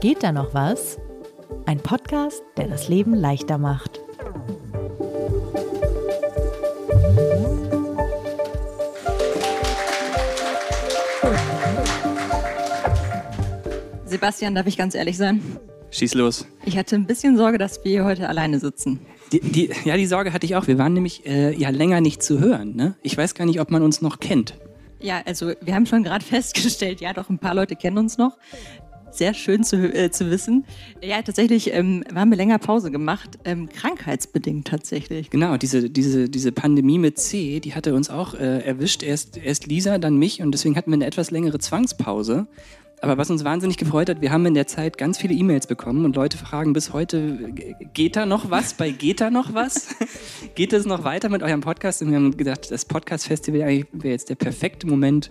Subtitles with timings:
[0.00, 0.96] Geht da noch was?
[1.66, 4.00] Ein Podcast, der das Leben leichter macht.
[14.04, 15.42] Sebastian, darf ich ganz ehrlich sein?
[15.90, 16.46] Schieß los.
[16.64, 19.00] Ich hatte ein bisschen Sorge, dass wir hier heute alleine sitzen.
[19.32, 20.68] Die, die, ja, die Sorge hatte ich auch.
[20.68, 22.76] Wir waren nämlich äh, ja länger nicht zu hören.
[22.76, 22.94] Ne?
[23.02, 24.54] Ich weiß gar nicht, ob man uns noch kennt.
[25.00, 28.36] Ja, also wir haben schon gerade festgestellt, ja, doch ein paar Leute kennen uns noch.
[29.10, 30.64] Sehr schön zu, äh, zu wissen.
[31.02, 35.30] Ja, tatsächlich ähm, haben wir länger Pause gemacht, ähm, krankheitsbedingt tatsächlich.
[35.30, 39.02] Genau, diese, diese, diese Pandemie mit C, die hatte uns auch äh, erwischt.
[39.02, 42.46] Erst, erst Lisa, dann mich und deswegen hatten wir eine etwas längere Zwangspause.
[43.00, 46.04] Aber was uns wahnsinnig gefreut hat, wir haben in der Zeit ganz viele E-Mails bekommen
[46.04, 47.52] und Leute fragen bis heute,
[47.94, 48.74] geht da noch was?
[48.74, 49.94] Bei geht da noch was?
[50.56, 52.02] geht es noch weiter mit eurem Podcast?
[52.02, 55.30] Und wir haben gedacht, das Podcast-Festival wäre jetzt der perfekte Moment,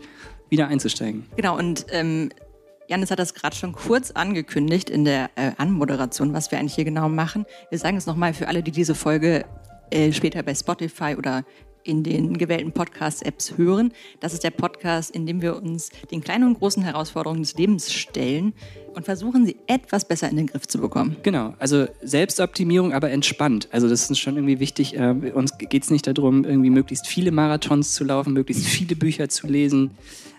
[0.50, 1.26] wieder einzusteigen.
[1.36, 2.30] Genau, und ähm,
[2.90, 6.86] Janis hat das gerade schon kurz angekündigt in der äh, Anmoderation, was wir eigentlich hier
[6.86, 7.46] genau machen.
[7.70, 9.46] Wir sagen es nochmal für alle, die diese Folge
[9.92, 11.44] äh, später bei Spotify oder
[11.84, 13.94] in den gewählten Podcast-Apps hören.
[14.20, 17.92] Das ist der Podcast, in dem wir uns den kleinen und großen Herausforderungen des Lebens
[17.94, 18.54] stellen
[18.94, 21.18] und versuchen, sie etwas besser in den Griff zu bekommen.
[21.24, 23.68] Genau, also Selbstoptimierung, aber entspannt.
[23.72, 24.96] Also das ist schon irgendwie wichtig.
[24.96, 29.28] Äh, uns geht es nicht darum, irgendwie möglichst viele Marathons zu laufen, möglichst viele Bücher
[29.28, 29.92] zu lesen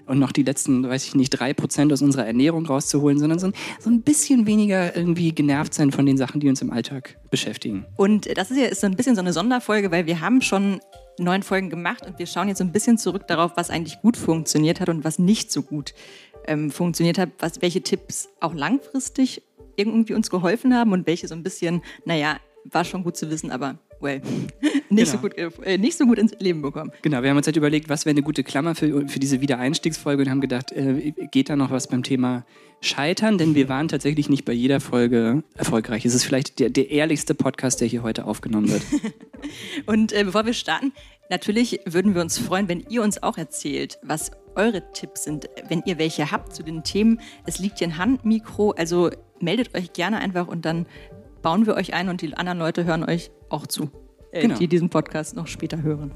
[0.09, 3.49] und noch die letzten, weiß ich nicht, drei Prozent aus unserer Ernährung rauszuholen, sondern so
[3.49, 7.19] ein, so ein bisschen weniger irgendwie genervt sein von den Sachen, die uns im Alltag
[7.31, 7.85] beschäftigen.
[7.97, 10.81] Und das ist ja ist so ein bisschen so eine Sonderfolge, weil wir haben schon
[11.19, 14.17] neun Folgen gemacht und wir schauen jetzt so ein bisschen zurück darauf, was eigentlich gut
[14.17, 15.95] funktioniert hat und was nicht so gut
[16.47, 19.43] ähm, funktioniert hat, was, welche Tipps auch langfristig
[19.77, 23.51] irgendwie uns geholfen haben und welche so ein bisschen, naja, war schon gut zu wissen,
[23.51, 24.21] aber well,
[24.91, 25.05] nicht, genau.
[25.05, 26.93] so gut, äh, nicht so gut ins Leben bekommen.
[27.03, 30.23] Genau, wir haben uns halt überlegt, was wäre eine gute Klammer für, für diese Wiedereinstiegsfolge
[30.23, 32.45] und haben gedacht, äh, geht da noch was beim Thema
[32.81, 33.39] Scheitern?
[33.39, 36.05] Denn wir waren tatsächlich nicht bei jeder Folge erfolgreich.
[36.05, 38.83] Es ist vielleicht der, der ehrlichste Podcast, der hier heute aufgenommen wird.
[39.87, 40.93] und äh, bevor wir starten,
[41.31, 45.83] natürlich würden wir uns freuen, wenn ihr uns auch erzählt, was eure Tipps sind, wenn
[45.87, 47.21] ihr welche habt zu den Themen.
[47.47, 50.87] Es liegt hier ein Handmikro, also meldet euch gerne einfach und dann
[51.43, 53.91] bauen wir euch ein und die anderen Leute hören euch auch zu,
[54.33, 54.59] äh, genau.
[54.59, 56.13] die diesen Podcast noch später hören.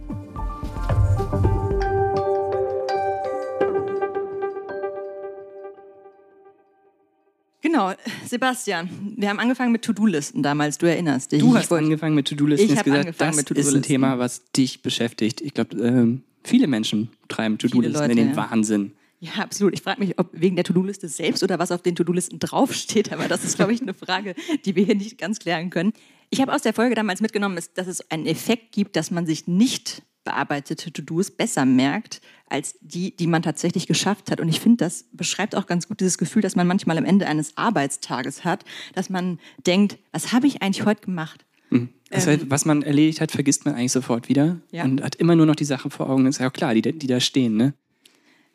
[7.62, 7.92] Genau,
[8.26, 11.40] Sebastian, wir haben angefangen mit To-Do-Listen damals, du erinnerst dich.
[11.40, 12.70] Du hast angefangen mit To-Do-Listen.
[12.70, 13.76] Ich habe angefangen das mit To-Do-Listen.
[13.76, 15.40] ist ein Thema, was dich beschäftigt.
[15.40, 18.36] Ich glaube, äh, viele Menschen treiben To-Do-Listen in den ja.
[18.36, 18.92] Wahnsinn.
[19.20, 19.72] Ja, absolut.
[19.72, 23.12] Ich frage mich, ob wegen der To-Do-Liste selbst oder was auf den To-Do-Listen draufsteht.
[23.12, 25.92] Aber das ist, glaube ich, eine Frage, die wir hier nicht ganz klären können.
[26.32, 29.46] Ich habe aus der Folge damals mitgenommen, dass es einen Effekt gibt, dass man sich
[29.46, 34.40] nicht bearbeitete To-Dos besser merkt, als die, die man tatsächlich geschafft hat.
[34.40, 37.26] Und ich finde, das beschreibt auch ganz gut dieses Gefühl, dass man manchmal am Ende
[37.26, 41.44] eines Arbeitstages hat, dass man denkt, was habe ich eigentlich heute gemacht?
[41.68, 41.90] Mhm.
[42.10, 44.84] Ähm, was man erledigt hat, vergisst man eigentlich sofort wieder ja.
[44.84, 46.24] und hat immer nur noch die Sachen vor Augen.
[46.24, 47.58] Das ist ja auch klar, die, die da stehen.
[47.58, 47.74] Ne?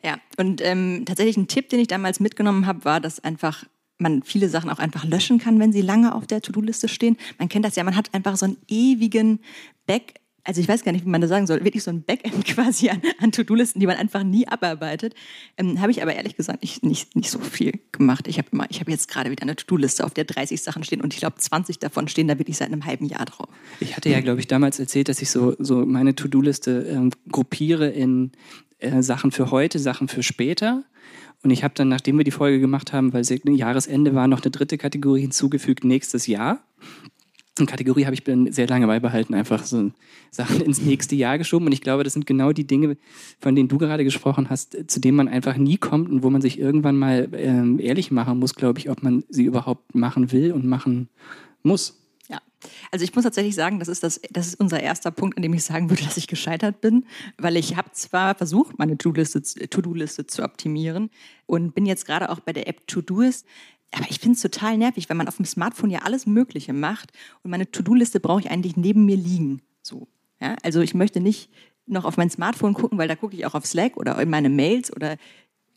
[0.02, 3.66] Ja, und ähm, tatsächlich ein Tipp, den ich damals mitgenommen habe, war, dass einfach
[3.98, 7.16] man viele Sachen auch einfach löschen kann, wenn sie lange auf der To-Do-Liste stehen.
[7.38, 9.40] Man kennt das ja, man hat einfach so einen ewigen
[9.86, 10.14] Back
[10.48, 12.88] also ich weiß gar nicht, wie man das sagen soll, wirklich so ein Backend quasi
[12.88, 15.14] an, an To-Do-Listen, die man einfach nie abarbeitet.
[15.58, 18.26] Ähm, habe ich aber ehrlich gesagt nicht, nicht, nicht so viel gemacht.
[18.26, 21.20] Ich habe immer, jetzt gerade wieder eine To-Do-Liste, auf der 30 Sachen stehen und ich
[21.20, 23.48] glaube 20 davon stehen da wirklich seit einem halben Jahr drauf.
[23.80, 27.90] Ich hatte ja, glaube ich, damals erzählt, dass ich so, so meine To-Do-Liste ähm, gruppiere
[27.90, 28.32] in
[28.78, 30.82] äh, Sachen für heute, Sachen für später.
[31.42, 33.24] Und ich habe dann, nachdem wir die Folge gemacht haben, weil
[33.56, 36.60] Jahresende war, noch eine dritte Kategorie hinzugefügt, nächstes Jahr.
[37.58, 39.90] Eine Kategorie habe ich sehr lange beibehalten, einfach so
[40.30, 41.66] Sachen ins nächste Jahr geschoben.
[41.66, 42.96] Und ich glaube, das sind genau die Dinge,
[43.40, 46.40] von denen du gerade gesprochen hast, zu denen man einfach nie kommt und wo man
[46.40, 50.52] sich irgendwann mal ähm, ehrlich machen muss, glaube ich, ob man sie überhaupt machen will
[50.52, 51.08] und machen
[51.62, 51.98] muss.
[52.90, 55.54] Also ich muss tatsächlich sagen, das ist, das, das ist unser erster Punkt, an dem
[55.54, 57.06] ich sagen würde, dass ich gescheitert bin,
[57.36, 61.10] weil ich habe zwar versucht, meine To-Do-Liste To zu optimieren
[61.46, 63.46] und bin jetzt gerade auch bei der App To-Doist
[63.92, 67.12] aber ich finde es total nervig, weil man auf dem Smartphone ja alles Mögliche macht
[67.42, 69.62] und meine To-Do-Liste brauche ich eigentlich neben mir liegen.
[69.82, 70.08] So,
[70.40, 70.56] ja?
[70.62, 71.50] Also ich möchte nicht
[71.86, 74.50] noch auf mein Smartphone gucken, weil da gucke ich auch auf Slack oder in meine
[74.50, 75.16] Mails oder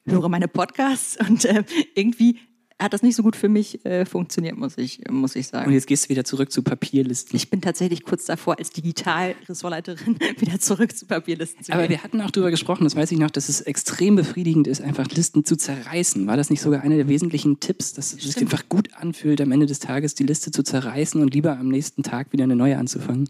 [0.06, 1.64] höre meine Podcasts und äh,
[1.96, 2.40] irgendwie
[2.82, 5.68] hat das nicht so gut für mich äh, funktioniert, muss ich, muss ich sagen.
[5.68, 7.36] Und jetzt gehst du wieder zurück zu Papierlisten.
[7.36, 11.80] Ich bin tatsächlich kurz davor, als Digital-Ressortleiterin wieder zurück zu Papierlisten zu gehen.
[11.80, 14.82] Aber wir hatten auch darüber gesprochen, das weiß ich noch, dass es extrem befriedigend ist,
[14.82, 16.26] einfach Listen zu zerreißen.
[16.26, 19.52] War das nicht sogar einer der wesentlichen Tipps, dass es sich einfach gut anfühlt, am
[19.52, 22.78] Ende des Tages die Liste zu zerreißen und lieber am nächsten Tag wieder eine neue
[22.78, 23.30] anzufangen?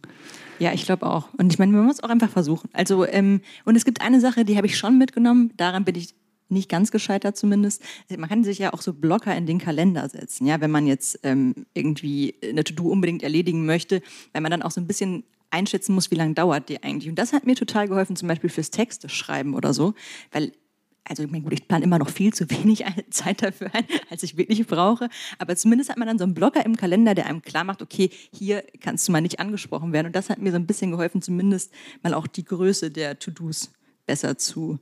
[0.60, 1.28] Ja, ich glaube auch.
[1.38, 2.70] Und ich meine, man muss auch einfach versuchen.
[2.72, 6.14] Also, ähm, und es gibt eine Sache, die habe ich schon mitgenommen, daran bin ich
[6.52, 7.82] nicht ganz gescheitert zumindest.
[8.10, 11.20] Man kann sich ja auch so Blocker in den Kalender setzen, ja, wenn man jetzt
[11.24, 14.02] ähm, irgendwie eine To-Do unbedingt erledigen möchte,
[14.34, 17.10] weil man dann auch so ein bisschen einschätzen muss, wie lange dauert die eigentlich.
[17.10, 19.94] Und das hat mir total geholfen, zum Beispiel fürs Texte schreiben oder so,
[20.32, 20.54] weil
[21.04, 24.24] also ich meine, gut, ich plane immer noch viel zu wenig Zeit dafür ein, als
[24.24, 25.10] ich wirklich brauche.
[25.40, 28.12] Aber zumindest hat man dann so einen Blocker im Kalender, der einem klar macht, okay,
[28.32, 30.08] hier kannst du mal nicht angesprochen werden.
[30.08, 31.72] Und das hat mir so ein bisschen geholfen, zumindest
[32.04, 33.72] mal auch die Größe der To-Dos
[34.06, 34.80] besser zu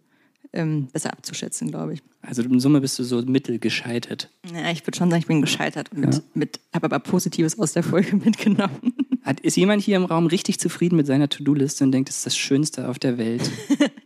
[0.53, 2.01] ähm, besser abzuschätzen, glaube ich.
[2.21, 4.29] Also in Summe bist du so mittelgescheitert.
[4.53, 6.47] Ja, ich würde schon sagen, ich bin gescheitert und ja.
[6.73, 8.93] habe aber Positives aus der Folge mitgenommen.
[9.23, 12.25] Hat, ist jemand hier im Raum richtig zufrieden mit seiner To-Do-Liste und denkt, das ist
[12.25, 13.49] das Schönste auf der Welt?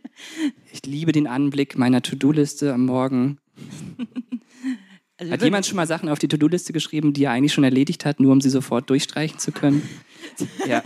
[0.72, 3.38] ich liebe den Anblick meiner To-Do-Liste am Morgen.
[5.16, 8.04] Also hat jemand schon mal Sachen auf die To-Do-Liste geschrieben, die er eigentlich schon erledigt
[8.04, 9.88] hat, nur um sie sofort durchstreichen zu können?
[10.66, 10.82] ja.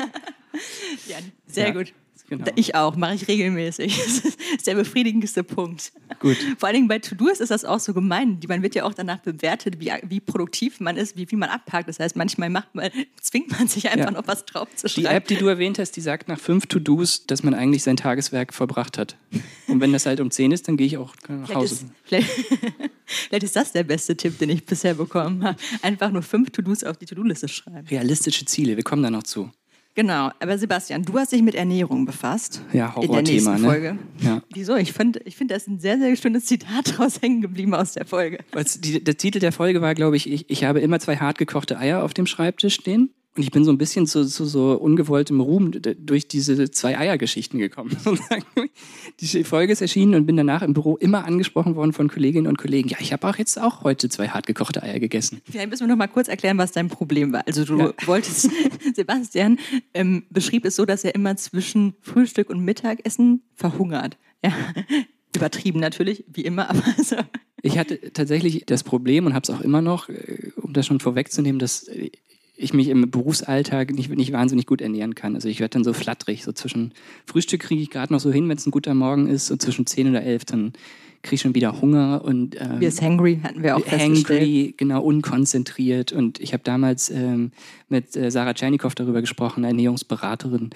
[1.08, 1.16] ja
[1.46, 1.72] sehr ja.
[1.72, 1.92] gut.
[2.28, 2.44] Genau.
[2.56, 3.98] Ich auch, mache ich regelmäßig.
[4.08, 5.92] Das ist der befriedigendste Punkt.
[6.20, 6.36] Gut.
[6.58, 8.38] Vor allen Dingen bei To-Dos ist das auch so gemein.
[8.48, 11.88] Man wird ja auch danach bewertet, wie, wie produktiv man ist, wie viel man abpackt.
[11.88, 12.90] Das heißt, manchmal macht man,
[13.20, 14.10] zwingt man sich einfach ja.
[14.12, 15.08] noch was drauf zu schreiben.
[15.08, 17.96] Die App, die du erwähnt hast, die sagt nach fünf To-Dos, dass man eigentlich sein
[17.96, 19.16] Tageswerk vollbracht hat.
[19.66, 21.88] Und wenn das halt um zehn ist, dann gehe ich auch nach Hause.
[22.04, 25.58] Vielleicht ist, vielleicht, vielleicht ist das der beste Tipp, den ich bisher bekommen habe.
[25.82, 27.86] Einfach nur fünf To-Dos auf die To-Do-Liste schreiben.
[27.88, 29.50] Realistische Ziele, wir kommen da noch zu.
[29.94, 32.62] Genau, aber Sebastian, du hast dich mit Ernährung befasst.
[32.72, 33.18] Ja, Horrorthema.
[33.18, 33.58] In der nächsten ne?
[33.58, 33.98] Folge.
[34.20, 34.42] Ja.
[34.54, 34.76] Wieso?
[34.76, 37.94] Ich finde, ich find, da ist ein sehr, sehr schönes Zitat draus hängen geblieben aus
[37.94, 38.38] der Folge.
[38.78, 41.78] Die, der Titel der Folge war, glaube ich, ich, ich habe immer zwei hart gekochte
[41.78, 43.10] Eier auf dem Schreibtisch stehen.
[43.38, 47.60] Und ich bin so ein bisschen zu, zu so ungewolltem Ruhm durch diese zwei Eiergeschichten
[47.60, 47.96] gekommen.
[49.20, 52.58] Die Folge ist erschienen und bin danach im Büro immer angesprochen worden von Kolleginnen und
[52.58, 52.88] Kollegen.
[52.88, 55.40] Ja, ich habe auch jetzt auch heute zwei hartgekochte Eier gegessen.
[55.48, 57.46] Vielleicht müssen wir noch mal kurz erklären, was dein Problem war.
[57.46, 57.92] Also du ja.
[58.06, 58.50] wolltest,
[58.96, 59.60] Sebastian
[59.94, 64.16] ähm, beschrieb es so, dass er immer zwischen Frühstück und Mittagessen verhungert.
[64.44, 64.52] Ja.
[65.36, 67.14] Übertrieben natürlich, wie immer, aber so.
[67.62, 70.98] Ich hatte tatsächlich das Problem und habe es auch immer noch, äh, um das schon
[70.98, 71.88] vorwegzunehmen, dass
[72.58, 75.36] ich mich im Berufsalltag nicht, nicht wahnsinnig gut ernähren kann.
[75.36, 76.92] Also ich werde dann so flatterig, so zwischen
[77.24, 79.86] Frühstück kriege ich gerade noch so hin, wenn es ein guter Morgen ist, und zwischen
[79.86, 80.72] 10 oder 11, dann
[81.22, 85.02] kriege ich schon wieder Hunger und ähm, wir ist hangry hatten wir auch hangry, genau
[85.02, 86.12] unkonzentriert.
[86.12, 87.52] Und ich habe damals ähm,
[87.88, 90.70] mit äh, Sarah Tschernikow darüber gesprochen, Ernährungsberaterin,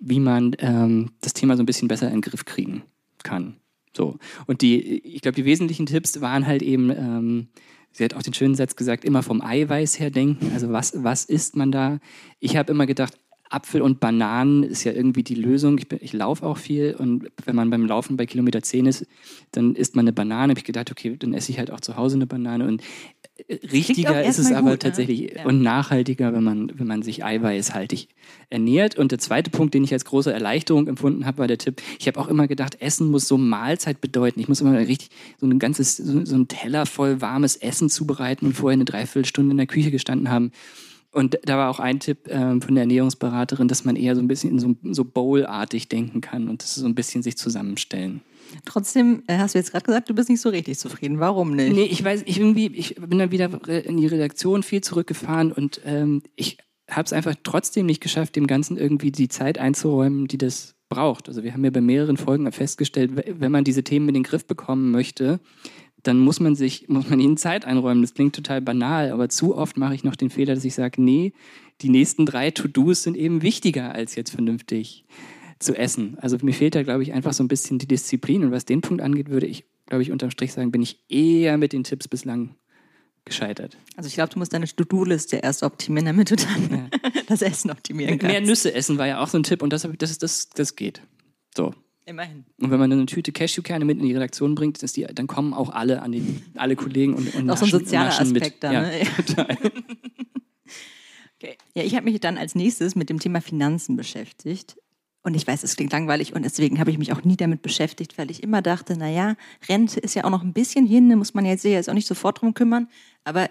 [0.00, 2.82] wie man ähm, das Thema so ein bisschen besser in den Griff kriegen
[3.22, 3.54] kann.
[3.96, 4.18] So.
[4.46, 7.48] Und die, ich glaube, die wesentlichen Tipps waren halt eben ähm,
[7.92, 10.52] Sie hat auch den schönen Satz gesagt, immer vom Eiweiß her denken.
[10.52, 11.98] Also was, was isst man da?
[12.38, 13.14] Ich habe immer gedacht,
[13.50, 15.76] Apfel und Bananen ist ja irgendwie die Lösung.
[15.78, 19.06] Ich, ich laufe auch viel und wenn man beim Laufen bei Kilometer 10 ist,
[19.50, 20.50] dann isst man eine Banane.
[20.50, 22.66] Habe ich gedacht, okay, dann esse ich halt auch zu Hause eine Banane.
[22.66, 22.80] Und
[23.72, 24.78] richtiger ist es aber gut, ne?
[24.78, 25.44] tatsächlich ne?
[25.44, 28.08] und nachhaltiger, wenn man, wenn man sich eiweißhaltig
[28.48, 28.96] ernährt.
[28.96, 32.06] Und der zweite Punkt, den ich als große Erleichterung empfunden habe, war der Tipp, ich
[32.06, 34.40] habe auch immer gedacht, Essen muss so Mahlzeit bedeuten.
[34.40, 38.46] Ich muss immer richtig so ein ganzes, so, so ein Teller voll warmes Essen zubereiten
[38.46, 40.52] und vorher eine Dreiviertelstunde in der Küche gestanden haben.
[41.12, 44.28] Und da war auch ein Tipp ähm, von der Ernährungsberaterin, dass man eher so ein
[44.28, 48.20] bisschen so, so Bowl-artig denken kann und das so ein bisschen sich zusammenstellen.
[48.64, 51.18] Trotzdem äh, hast du jetzt gerade gesagt, du bist nicht so richtig zufrieden.
[51.18, 51.72] Warum nicht?
[51.72, 55.80] Nee, ich weiß, ich irgendwie, ich bin dann wieder in die Redaktion viel zurückgefahren und
[55.84, 56.58] ähm, ich
[56.88, 61.28] habe es einfach trotzdem nicht geschafft, dem Ganzen irgendwie die Zeit einzuräumen, die das braucht.
[61.28, 64.44] Also wir haben ja bei mehreren Folgen festgestellt, wenn man diese Themen in den Griff
[64.44, 65.38] bekommen möchte,
[66.02, 68.02] dann muss man sich, muss man ihnen Zeit einräumen.
[68.02, 71.02] Das klingt total banal, aber zu oft mache ich noch den Fehler, dass ich sage,
[71.02, 71.32] nee,
[71.82, 75.04] die nächsten drei To-Dos sind eben wichtiger, als jetzt vernünftig
[75.58, 76.16] zu essen.
[76.20, 78.44] Also mir fehlt da, glaube ich, einfach so ein bisschen die Disziplin.
[78.44, 81.58] Und was den Punkt angeht, würde ich, glaube ich, unterm Strich sagen, bin ich eher
[81.58, 82.54] mit den Tipps bislang
[83.24, 83.76] gescheitert.
[83.96, 87.20] Also ich glaube, du musst deine To-Do-Liste erst optimieren, damit du dann ja.
[87.28, 88.32] das Essen optimieren kannst.
[88.32, 91.02] Mehr Nüsse essen war ja auch so ein Tipp und das, das, das, das geht.
[91.54, 91.74] So.
[92.10, 92.44] Immerhin.
[92.60, 95.70] Und wenn man eine Tüte Cashewkerne mit in die Redaktion bringt, die, dann kommen auch
[95.70, 98.64] alle an die, alle Kollegen und, und Auch so ein sozialer Aspekt mit.
[98.64, 98.98] da, ne?
[98.98, 99.56] Ja, total.
[101.36, 101.56] okay.
[101.76, 104.76] Ja, ich habe mich dann als nächstes mit dem Thema Finanzen beschäftigt.
[105.22, 108.18] Und ich weiß, es klingt langweilig und deswegen habe ich mich auch nie damit beschäftigt,
[108.18, 109.36] weil ich immer dachte, naja,
[109.68, 112.40] Rente ist ja auch noch ein bisschen hin, da muss man jetzt auch nicht sofort
[112.40, 112.88] drum kümmern.
[113.22, 113.50] Aber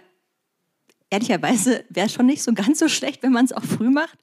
[1.10, 4.18] ehrlicherweise wäre es schon nicht so ganz so schlecht, wenn man es auch früh macht.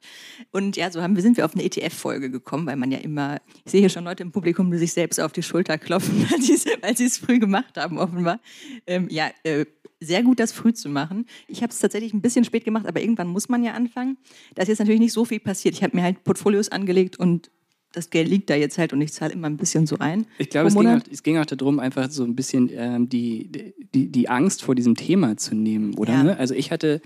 [0.51, 3.71] Und ja, so haben, sind wir auf eine ETF-Folge gekommen, weil man ja immer, ich
[3.71, 6.27] sehe hier schon Leute im Publikum, die sich selbst auf die Schulter klopfen,
[6.81, 8.39] weil sie es früh gemacht haben, offenbar.
[8.85, 9.65] Ähm, ja, äh,
[9.99, 11.25] sehr gut, das früh zu machen.
[11.47, 14.17] Ich habe es tatsächlich ein bisschen spät gemacht, aber irgendwann muss man ja anfangen.
[14.55, 15.73] Da ist jetzt natürlich nicht so viel passiert.
[15.73, 17.49] Ich habe mir halt Portfolios angelegt und
[17.91, 20.25] das Geld liegt da jetzt halt und ich zahle immer ein bisschen so rein.
[20.37, 23.73] Ich glaube, es, ging auch, es ging auch darum, einfach so ein bisschen ähm, die,
[23.93, 26.13] die, die Angst vor diesem Thema zu nehmen, oder?
[26.13, 26.23] Ja.
[26.23, 26.37] Ne?
[26.37, 27.01] Also ich hatte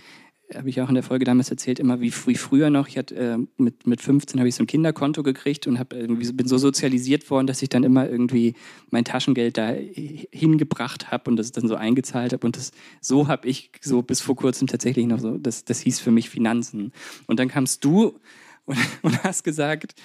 [0.56, 2.88] habe ich auch in der Folge damals erzählt, immer wie, wie früher noch.
[2.88, 6.32] Ich hatte äh, mit, mit 15 habe ich so ein Kinderkonto gekriegt und hab irgendwie,
[6.32, 8.56] bin so sozialisiert worden, dass ich dann immer irgendwie
[8.90, 9.74] mein Taschengeld da
[10.32, 12.46] hingebracht habe und das dann so eingezahlt habe.
[12.46, 16.00] Und das, so habe ich so bis vor kurzem tatsächlich noch so, das, das hieß
[16.00, 16.92] für mich Finanzen.
[17.28, 18.20] Und dann kamst du
[18.66, 19.96] und, und hast gesagt,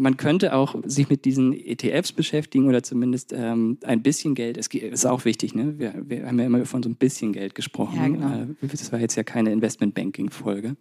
[0.00, 4.58] man könnte auch sich mit diesen ETFs beschäftigen oder zumindest ähm, ein bisschen Geld.
[4.58, 5.78] Es ist auch wichtig, ne?
[5.78, 7.96] Wir, wir, haben ja immer von so ein bisschen Geld gesprochen.
[7.96, 8.52] Ja, genau.
[8.62, 10.76] Äh, das war jetzt ja keine Investmentbanking-Folge.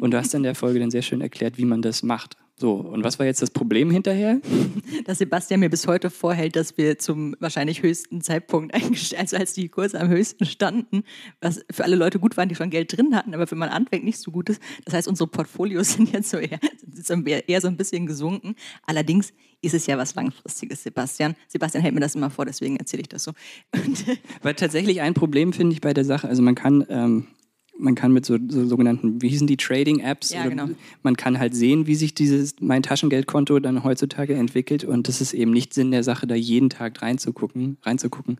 [0.00, 2.36] Und du hast in der Folge dann sehr schön erklärt, wie man das macht.
[2.60, 4.38] So, und was war jetzt das Problem hinterher?
[5.06, 8.74] Dass Sebastian mir bis heute vorhält, dass wir zum wahrscheinlich höchsten Zeitpunkt,
[9.16, 11.04] also als die Kurse am höchsten standen,
[11.40, 14.04] was für alle Leute gut waren, die schon Geld drin hatten, aber für man anfängt
[14.04, 14.60] nicht so gut ist.
[14.84, 16.60] Das heißt, unsere Portfolios sind jetzt so eher,
[17.48, 18.54] eher so ein bisschen gesunken.
[18.84, 21.36] Allerdings ist es ja was Langfristiges, Sebastian.
[21.48, 23.32] Sebastian hält mir das immer vor, deswegen erzähle ich das so.
[24.42, 27.26] Weil tatsächlich ein Problem finde ich bei der Sache, also man kann ähm,
[27.80, 30.68] man kann mit so, so, sogenannten, wie hießen die, Trading-Apps, ja, genau.
[31.02, 35.32] man kann halt sehen, wie sich dieses mein Taschengeldkonto dann heutzutage entwickelt und das ist
[35.32, 38.38] eben nicht Sinn der Sache, da jeden Tag reinzugucken, reinzugucken.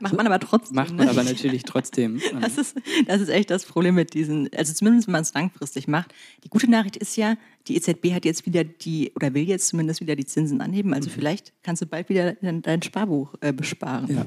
[0.00, 0.76] Macht man aber trotzdem.
[0.76, 1.10] Macht man ne?
[1.10, 2.20] aber natürlich trotzdem.
[2.40, 5.88] Das ist, das ist echt das Problem mit diesen, also zumindest wenn man es langfristig
[5.88, 6.14] macht.
[6.42, 7.36] Die gute Nachricht ist ja,
[7.70, 10.92] die EZB hat jetzt wieder die, oder will jetzt zumindest wieder die Zinsen anheben.
[10.92, 11.14] Also mhm.
[11.14, 14.12] vielleicht kannst du bald wieder dein, dein Sparbuch äh, besparen.
[14.12, 14.26] Ja.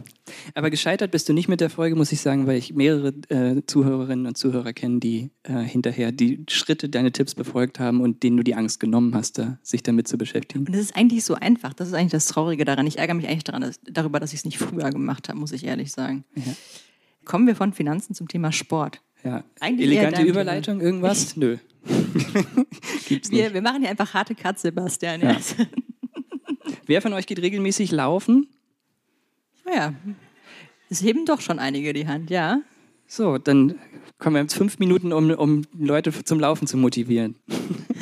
[0.55, 3.62] Aber gescheitert bist du nicht mit der Folge, muss ich sagen, weil ich mehrere äh,
[3.67, 8.38] Zuhörerinnen und Zuhörer kenne, die äh, hinterher die Schritte, deine Tipps befolgt haben und denen
[8.38, 10.65] du die Angst genommen hast, da, sich damit zu beschäftigen.
[10.65, 11.73] Und das ist eigentlich so einfach.
[11.73, 12.88] Das ist eigentlich das Traurige daran.
[12.88, 15.51] Ich ärgere mich eigentlich daran, dass, darüber, dass ich es nicht früher gemacht habe, muss
[15.51, 16.23] ich ehrlich sagen.
[16.35, 16.53] Ja.
[17.25, 19.01] Kommen wir von Finanzen zum Thema Sport.
[19.25, 19.43] Ja.
[19.59, 21.35] Eigentlich Elegante Überleitung, irgendwas?
[21.35, 21.57] Nö.
[23.07, 23.41] Gibt's nicht.
[23.41, 25.21] Wir, wir machen hier einfach harte Cut, Sebastian.
[25.21, 25.37] Ja.
[26.85, 28.47] Wer von euch geht regelmäßig laufen?
[29.65, 29.93] Ja,
[30.89, 32.61] es heben doch schon einige die Hand, ja.
[33.07, 33.79] So, dann
[34.17, 37.35] kommen wir jetzt fünf Minuten, um, um Leute zum Laufen zu motivieren.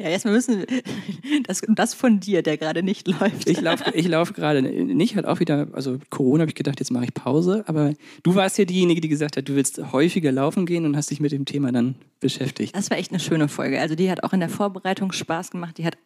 [0.00, 0.64] ja, erstmal müssen
[1.46, 3.48] das, das von dir, der gerade nicht läuft.
[3.48, 6.90] Ich laufe ich lauf gerade nicht, halt auch wieder, also Corona habe ich gedacht, jetzt
[6.90, 7.92] mache ich Pause, aber
[8.22, 11.20] du warst ja diejenige, die gesagt hat, du willst häufiger laufen gehen und hast dich
[11.20, 12.74] mit dem Thema dann beschäftigt.
[12.74, 13.78] Das war echt eine schöne Folge.
[13.80, 15.98] Also die hat auch in der Vorbereitung Spaß gemacht, die hat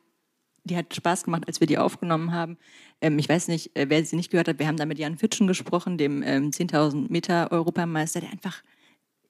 [0.66, 2.56] die hat Spaß gemacht, als wir die aufgenommen haben.
[3.02, 5.18] Ähm, ich weiß nicht, äh, wer sie nicht gehört hat, wir haben da mit Jan
[5.18, 8.62] Fitschen gesprochen, dem ähm, 10.000 Meter Europameister, der einfach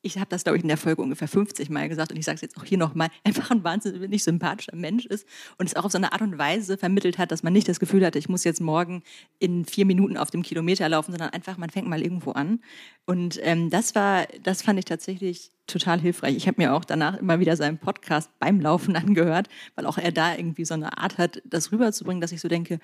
[0.04, 2.36] ich habe das, glaube ich, in der Folge ungefähr 50 Mal gesagt und ich sage
[2.36, 5.26] es jetzt auch hier nochmal, einfach ein wahnsinnig sympathischer Mensch ist
[5.58, 7.80] und es auch auf so eine Art und Weise vermittelt hat, dass man nicht das
[7.80, 9.02] Gefühl hatte, ich muss jetzt morgen
[9.38, 12.60] in vier Minuten auf dem Kilometer laufen, sondern einfach, man fängt mal irgendwo an.
[13.06, 16.36] Und ähm, das war, das fand ich tatsächlich total hilfreich.
[16.36, 20.12] Ich habe mir auch danach immer wieder seinen Podcast beim Laufen angehört, weil auch er
[20.12, 22.80] da irgendwie so eine Art hat, das rüberzubringen, dass ich so denke,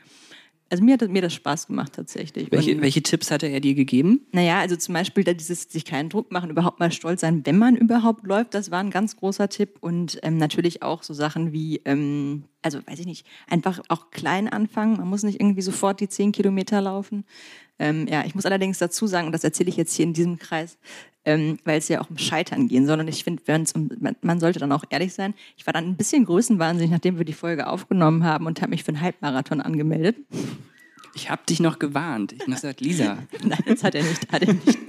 [0.70, 2.50] also mir hat mir das Spaß gemacht tatsächlich.
[2.52, 4.20] Welche, welche Tipps hatte er dir gegeben?
[4.30, 7.76] Naja, also zum Beispiel dieses sich keinen Druck machen, überhaupt mal stolz sein, wenn man
[7.76, 9.78] überhaupt läuft, das war ein ganz großer Tipp.
[9.80, 14.48] Und ähm, natürlich auch so Sachen wie, ähm, also weiß ich nicht, einfach auch klein
[14.48, 14.96] anfangen.
[14.96, 17.24] Man muss nicht irgendwie sofort die zehn Kilometer laufen.
[17.80, 20.38] Ähm, ja, ich muss allerdings dazu sagen, und das erzähle ich jetzt hier in diesem
[20.38, 20.76] Kreis,
[21.24, 23.00] ähm, weil es ja auch um Scheitern gehen soll.
[23.00, 23.42] Und ich finde,
[23.74, 25.32] um, man, sollte dann auch ehrlich sein.
[25.56, 28.84] Ich war dann ein bisschen größenwahnsinnig, nachdem wir die Folge aufgenommen haben und habe mich
[28.84, 30.16] für einen Halbmarathon angemeldet.
[31.14, 32.34] Ich habe dich noch gewarnt.
[32.34, 33.18] Ich habe gesagt, Lisa.
[33.42, 34.30] Nein, das hat er nicht.
[34.30, 34.78] Hat er nicht.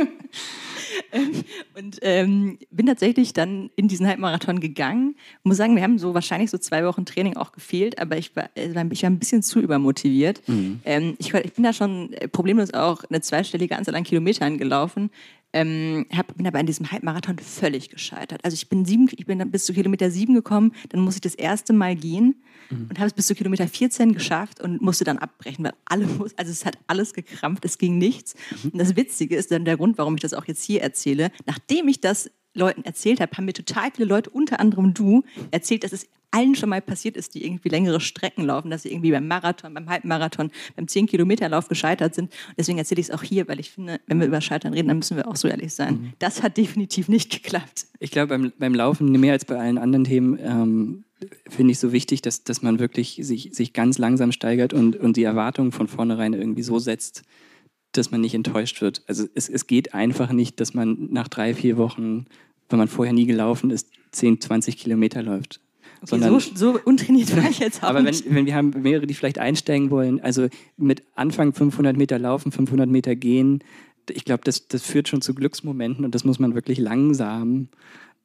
[1.13, 1.31] Ähm,
[1.77, 5.15] und ähm, bin tatsächlich dann in diesen Halbmarathon gegangen.
[5.39, 8.33] Ich muss sagen, wir haben so wahrscheinlich so zwei Wochen Training auch gefehlt, aber ich
[8.35, 10.41] war, äh, ich war ein bisschen zu übermotiviert.
[10.47, 10.79] Mhm.
[10.85, 15.09] Ähm, ich, ich, bin da schon problemlos auch eine zweistellige Anzahl an Kilometern gelaufen.
[15.53, 18.39] Ähm, hab, bin aber in diesem Halbmarathon völlig gescheitert.
[18.43, 21.35] Also ich bin, sieben, ich bin bis zu Kilometer sieben gekommen, dann musste ich das
[21.35, 22.35] erste Mal gehen
[22.71, 22.87] mhm.
[22.89, 26.51] und habe es bis zu Kilometer 14 geschafft und musste dann abbrechen, weil alle, also
[26.51, 28.35] es hat alles gekrampft, es ging nichts.
[28.63, 28.71] Mhm.
[28.71, 31.31] Und das Witzige ist dann der Grund, warum ich das auch jetzt hier erzähle.
[31.45, 35.83] Nachdem ich das Leuten erzählt habe, haben mir total viele Leute, unter anderem du, erzählt,
[35.83, 39.11] dass es allen schon mal passiert ist, die irgendwie längere Strecken laufen, dass sie irgendwie
[39.11, 42.31] beim Marathon, beim Halbmarathon, beim 10-Kilometer-Lauf gescheitert sind.
[42.31, 44.87] Und deswegen erzähle ich es auch hier, weil ich finde, wenn wir über Scheitern reden,
[44.87, 45.93] dann müssen wir auch so ehrlich sein.
[45.93, 46.13] Mhm.
[46.19, 47.87] Das hat definitiv nicht geklappt.
[47.99, 51.03] Ich glaube, beim, beim Laufen, mehr als bei allen anderen Themen, ähm,
[51.49, 55.17] finde ich so wichtig, dass, dass man wirklich sich, sich ganz langsam steigert und, und
[55.17, 57.23] die Erwartungen von vornherein irgendwie so setzt,
[57.91, 59.03] dass man nicht enttäuscht wird.
[59.07, 62.25] Also es, es geht einfach nicht, dass man nach drei, vier Wochen,
[62.69, 65.59] wenn man vorher nie gelaufen ist, 10, 20 Kilometer läuft.
[65.97, 69.05] Okay, Sondern, so, so, untrainiert war ich jetzt auch Aber wenn, wenn wir haben mehrere,
[69.05, 73.63] die vielleicht einsteigen wollen, also mit Anfang 500 Meter laufen, 500 Meter gehen,
[74.09, 77.69] ich glaube, das, das führt schon zu Glücksmomenten und das muss man wirklich langsam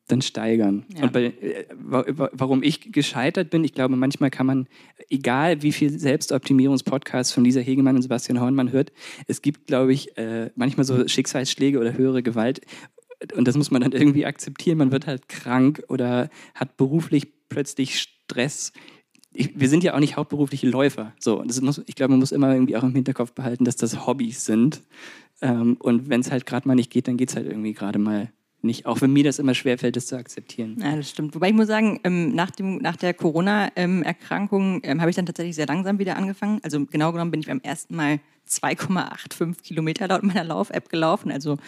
[0.09, 0.85] dann steigern.
[0.97, 1.05] Ja.
[1.05, 4.69] Und bei, äh, warum ich gescheitert bin, ich glaube, manchmal kann man,
[5.11, 8.93] egal wie viel Selbstoptimierungspodcasts von Lisa Hegemann und Sebastian Hornmann hört,
[9.27, 12.61] es gibt, glaube ich, äh, manchmal so Schicksalsschläge oder höhere Gewalt
[13.35, 14.79] und das muss man dann irgendwie akzeptieren.
[14.79, 18.73] Man wird halt krank oder hat beruflich plötzlich Stress.
[19.33, 21.13] Ich, wir sind ja auch nicht hauptberufliche Läufer.
[21.19, 24.45] So, muss, ich glaube, man muss immer irgendwie auch im Hinterkopf behalten, dass das Hobbys
[24.45, 24.83] sind.
[25.43, 27.99] Ähm, und wenn es halt gerade mal nicht geht, dann geht es halt irgendwie gerade
[27.99, 28.31] mal
[28.63, 28.87] nicht.
[28.87, 30.77] Auch wenn mir das immer schwerfällt, das zu akzeptieren.
[30.81, 31.35] Ja, das stimmt.
[31.35, 35.57] Wobei ich muss sagen, ähm, nach, dem, nach der Corona-Erkrankung ähm, habe ich dann tatsächlich
[35.57, 36.61] sehr langsam wieder angefangen.
[36.63, 41.31] Also genau genommen bin ich beim ersten Mal 2,85 Kilometer laut meiner Lauf-App gelaufen.
[41.31, 41.59] Also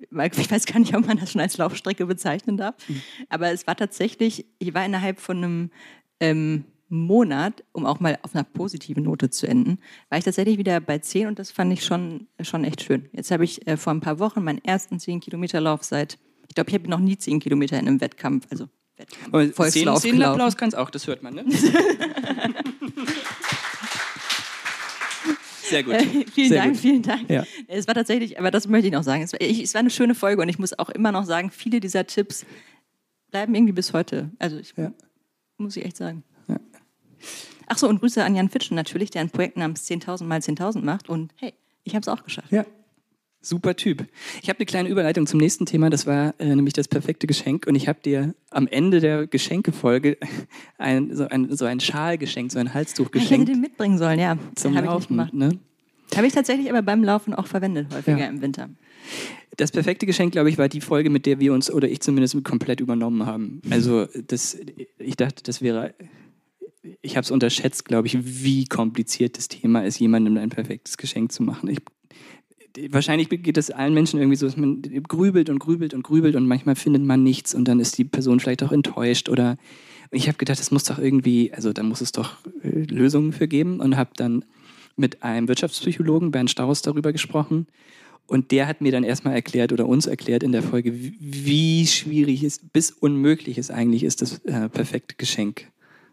[0.00, 2.74] ich weiß gar nicht, ob man das schon als Laufstrecke bezeichnen darf.
[2.88, 3.02] Mhm.
[3.28, 5.70] Aber es war tatsächlich, ich war innerhalb von einem
[6.20, 9.78] ähm, Monat, um auch mal auf einer positiven Note zu enden,
[10.08, 13.08] war ich tatsächlich wieder bei 10 und das fand ich schon, schon echt schön.
[13.12, 16.18] Jetzt habe ich äh, vor ein paar Wochen meinen ersten 10 Kilometer Lauf seit,
[16.48, 20.12] ich glaube, ich habe noch nie 10 Kilometer in einem Wettkampf, also Wettkampf, Volkslauf 10,
[20.14, 21.44] 10 Applaus kann es auch, das hört man, ne?
[25.62, 25.94] Sehr gut.
[25.94, 26.80] Äh, vielen Sehr Dank, gut.
[26.80, 27.28] vielen Dank.
[27.28, 27.44] Ja.
[27.66, 29.90] Es war tatsächlich, aber das möchte ich noch sagen, es war, ich, es war eine
[29.90, 32.46] schöne Folge und ich muss auch immer noch sagen, viele dieser Tipps
[33.30, 34.30] bleiben irgendwie bis heute.
[34.38, 34.92] Also ich, Ja.
[35.58, 36.22] muss ich echt sagen.
[37.66, 40.82] Ach so, und Grüße an Jan Fitschen natürlich, der ein Projekt namens 10.000 mal 10.000
[40.82, 41.52] macht und hey,
[41.84, 42.50] ich habe es auch geschafft.
[42.50, 42.64] Ja.
[43.40, 44.04] Super Typ.
[44.42, 47.66] Ich habe eine kleine Überleitung zum nächsten Thema, das war äh, nämlich das perfekte Geschenk.
[47.68, 50.18] Und ich habe dir am Ende der Geschenkefolge
[50.78, 53.96] ein, so, ein, so ein Schal geschenkt, so ein Halstuch Ich hätte geschenkt den mitbringen
[53.96, 54.36] sollen, ja.
[54.56, 55.08] zum Habe ich nicht Laufen.
[55.08, 55.34] gemacht.
[55.34, 55.58] Ne?
[56.16, 58.26] Habe ich tatsächlich aber beim Laufen auch verwendet, häufiger Ja.
[58.26, 58.70] im Winter.
[59.56, 62.42] Das perfekte Geschenk, glaube ich, war die Folge, mit der wir uns, oder ich zumindest,
[62.44, 63.62] komplett übernommen haben.
[63.70, 64.58] Also das,
[64.98, 65.94] ich dachte, das wäre,
[67.02, 71.32] ich habe es unterschätzt, glaube ich, wie kompliziert das Thema ist, jemandem ein perfektes Geschenk
[71.32, 71.68] zu machen.
[71.70, 71.78] Ich,
[72.92, 76.46] wahrscheinlich geht es allen Menschen irgendwie so, dass man grübelt und grübelt und grübelt und
[76.46, 79.56] manchmal findet man nichts und dann ist die Person vielleicht auch enttäuscht oder
[80.10, 83.46] ich habe gedacht, das muss doch irgendwie, also da muss es doch äh, Lösungen für
[83.48, 84.44] geben und habe dann
[84.96, 87.66] mit einem Wirtschaftspsychologen, Bernd Staus, darüber gesprochen.
[88.26, 91.86] Und der hat mir dann erstmal erklärt oder uns erklärt in der Folge, wie- wie
[91.86, 95.70] schwierig es bis unmöglich es eigentlich ist, das äh, perfekte Geschenk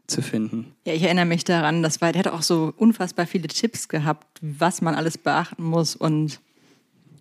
[0.08, 0.74] zu finden.
[0.86, 4.40] Ja, ich erinnere mich daran, das war, der hat auch so unfassbar viele Tipps gehabt,
[4.42, 6.40] was man alles beachten muss und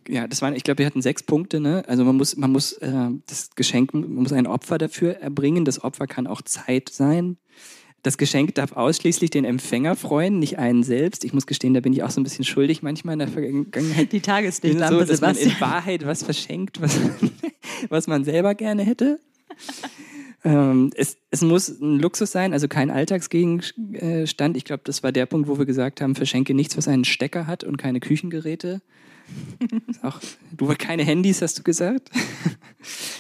[0.08, 1.60] Ja, das waren, ich glaube, wir hatten sechs Punkte.
[1.60, 1.82] Ne?
[1.86, 5.64] Also man muss, man muss äh, das Geschenk, man muss ein Opfer dafür erbringen.
[5.64, 7.38] Das Opfer kann auch Zeit sein.
[8.04, 11.24] Das Geschenk darf ausschließlich den Empfänger freuen, nicht einen selbst.
[11.24, 14.12] Ich muss gestehen, da bin ich auch so ein bisschen schuldig manchmal in der Vergangenheit.
[14.12, 15.58] die so, Tageslichtlampe, dass man in.
[15.58, 17.00] Wahrheit was verschenkt, was,
[17.88, 19.20] was man selber gerne hätte.
[20.44, 24.56] Ähm, es, es muss ein Luxus sein, also kein Alltagsgegenstand.
[24.56, 27.46] Ich glaube, das war der Punkt, wo wir gesagt haben, verschenke nichts, was einen Stecker
[27.46, 28.82] hat und keine Küchengeräte.
[30.02, 30.20] Auch,
[30.54, 32.10] du keine Handys, hast du gesagt.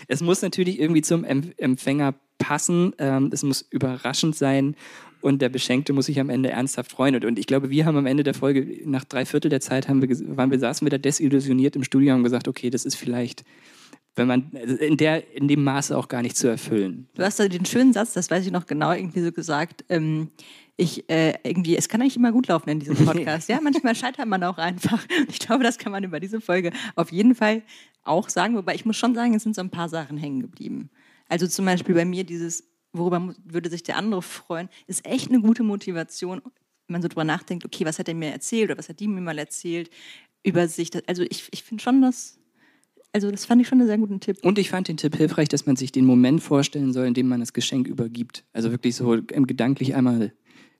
[0.06, 2.92] Es muss natürlich irgendwie zum Em- Empfänger passen.
[2.98, 4.76] Ähm, es muss überraschend sein
[5.22, 7.14] und der Beschenkte muss sich am Ende ernsthaft freuen.
[7.14, 9.88] Und, und ich glaube, wir haben am Ende der Folge, nach drei Viertel der Zeit,
[9.88, 12.96] haben wir, waren wir, saßen wir da desillusioniert im Studio und gesagt, okay, das ist
[12.96, 13.44] vielleicht,
[14.16, 17.08] wenn man in, der, in dem Maße auch gar nicht zu erfüllen.
[17.14, 20.30] Du hast da den schönen Satz, das weiß ich noch genau, irgendwie so gesagt, ähm,
[20.76, 23.48] ich, äh, irgendwie, es kann eigentlich immer gut laufen in diesem Podcast.
[23.48, 25.04] ja, manchmal scheitert man auch einfach.
[25.28, 27.62] Ich glaube, das kann man über diese Folge auf jeden Fall
[28.02, 28.56] auch sagen.
[28.56, 30.90] Wobei ich muss schon sagen, es sind so ein paar Sachen hängen geblieben.
[31.28, 35.40] Also zum Beispiel bei mir dieses, worüber würde sich der andere freuen, ist echt eine
[35.40, 36.52] gute Motivation, wenn
[36.92, 39.20] man so drüber nachdenkt, okay, was hat er mir erzählt oder was hat die mir
[39.20, 39.90] mal erzählt
[40.42, 40.90] über sich.
[41.06, 42.38] Also ich, ich finde schon, dass,
[43.14, 44.38] also das fand ich schon einen sehr guten Tipp.
[44.42, 47.28] Und ich fand den Tipp hilfreich, dass man sich den Moment vorstellen soll, in dem
[47.28, 48.44] man das Geschenk übergibt.
[48.52, 50.32] Also wirklich so gedanklich einmal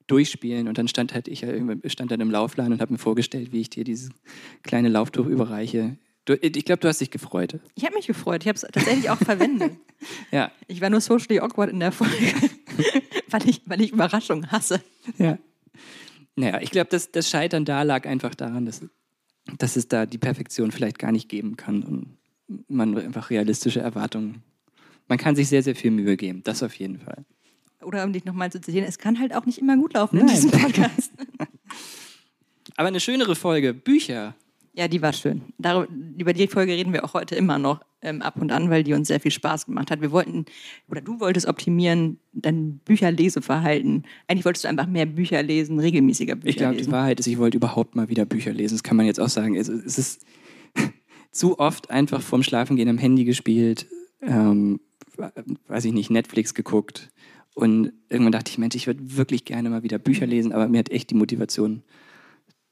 [0.08, 0.66] durchspielen.
[0.66, 1.46] Und dann stand halt ich
[1.86, 4.10] stand dann im Laufladen und habe mir vorgestellt, wie ich dir dieses
[4.64, 5.96] kleine Lauftuch überreiche.
[6.24, 7.60] Du, ich glaube, du hast dich gefreut.
[7.76, 8.42] Ich habe mich gefreut.
[8.42, 9.72] Ich habe es tatsächlich auch verwendet.
[10.30, 12.12] Ja, Ich war nur socially awkward in der Folge,
[13.30, 14.82] weil, ich, weil ich Überraschungen hasse.
[15.16, 15.38] ja.
[16.36, 18.82] Naja, ich glaube, das, das Scheitern da lag einfach daran, dass,
[19.56, 22.18] dass es da die Perfektion vielleicht gar nicht geben kann und
[22.68, 24.42] man einfach realistische Erwartungen.
[25.09, 26.42] Man kann sich sehr, sehr viel Mühe geben.
[26.44, 27.24] Das auf jeden Fall.
[27.83, 30.26] Oder um dich nochmal zu zitieren, es kann halt auch nicht immer gut laufen in
[30.26, 30.35] Nein.
[30.35, 31.12] diesem Podcast.
[32.76, 34.35] Aber eine schönere Folge, Bücher.
[34.72, 35.42] Ja, die war schön.
[35.59, 35.87] Dar
[36.18, 38.92] über die Folge reden wir auch heute immer noch ähm, ab und an, weil die
[38.92, 40.00] uns sehr viel Spaß gemacht hat.
[40.00, 40.46] Wir wollten,
[40.88, 44.04] oder du wolltest optimieren, dein Bücherleseverhalten.
[44.26, 46.92] Eigentlich wolltest du einfach mehr Bücher lesen, regelmäßiger Bücher Ich glaube, die lesen.
[46.92, 48.74] Wahrheit ist, ich wollte überhaupt mal wieder Bücher lesen.
[48.74, 49.54] Das kann man jetzt auch sagen.
[49.54, 50.26] Es, es ist
[51.34, 53.86] zu oft einfach vorm Schlafengehen am Handy gespielt,
[54.22, 54.80] ähm,
[55.68, 57.10] weiß ich nicht, Netflix geguckt.
[57.54, 60.78] Und irgendwann dachte ich, Mensch, ich würde wirklich gerne mal wieder Bücher lesen, aber mir
[60.78, 61.82] hat echt die Motivation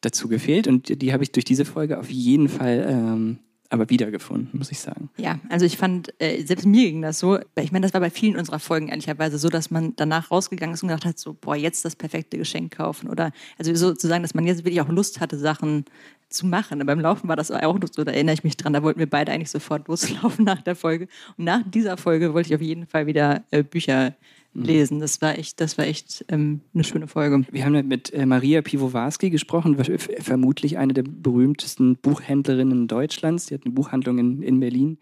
[0.01, 0.67] dazu gefehlt.
[0.67, 3.39] Und die, die habe ich durch diese Folge auf jeden Fall ähm,
[3.73, 5.09] aber wiedergefunden, muss ich sagen.
[5.17, 8.11] Ja, also ich fand, äh, selbst mir ging das so, ich meine, das war bei
[8.11, 11.57] vielen unserer Folgen ehrlicherweise so, dass man danach rausgegangen ist und gedacht hat, so, boah,
[11.57, 15.39] jetzt das perfekte Geschenk kaufen oder, also sozusagen, dass man jetzt wirklich auch Lust hatte,
[15.39, 15.87] Sachen
[16.29, 16.81] zu machen.
[16.81, 19.09] Und beim Laufen war das auch so, da erinnere ich mich dran, da wollten wir
[19.09, 21.09] beide eigentlich sofort loslaufen nach der Folge.
[21.39, 24.15] Und nach dieser Folge wollte ich auf jeden Fall wieder äh, Bücher.
[24.55, 25.01] Lesen.
[25.01, 27.45] Das war echt, das war echt ähm, eine schöne Folge.
[27.51, 29.77] Wir haben mit äh, Maria Piwowarski gesprochen,
[30.21, 33.47] vermutlich eine der berühmtesten Buchhändlerinnen Deutschlands.
[33.47, 34.99] Die hat eine Buchhandlung in, in Berlin.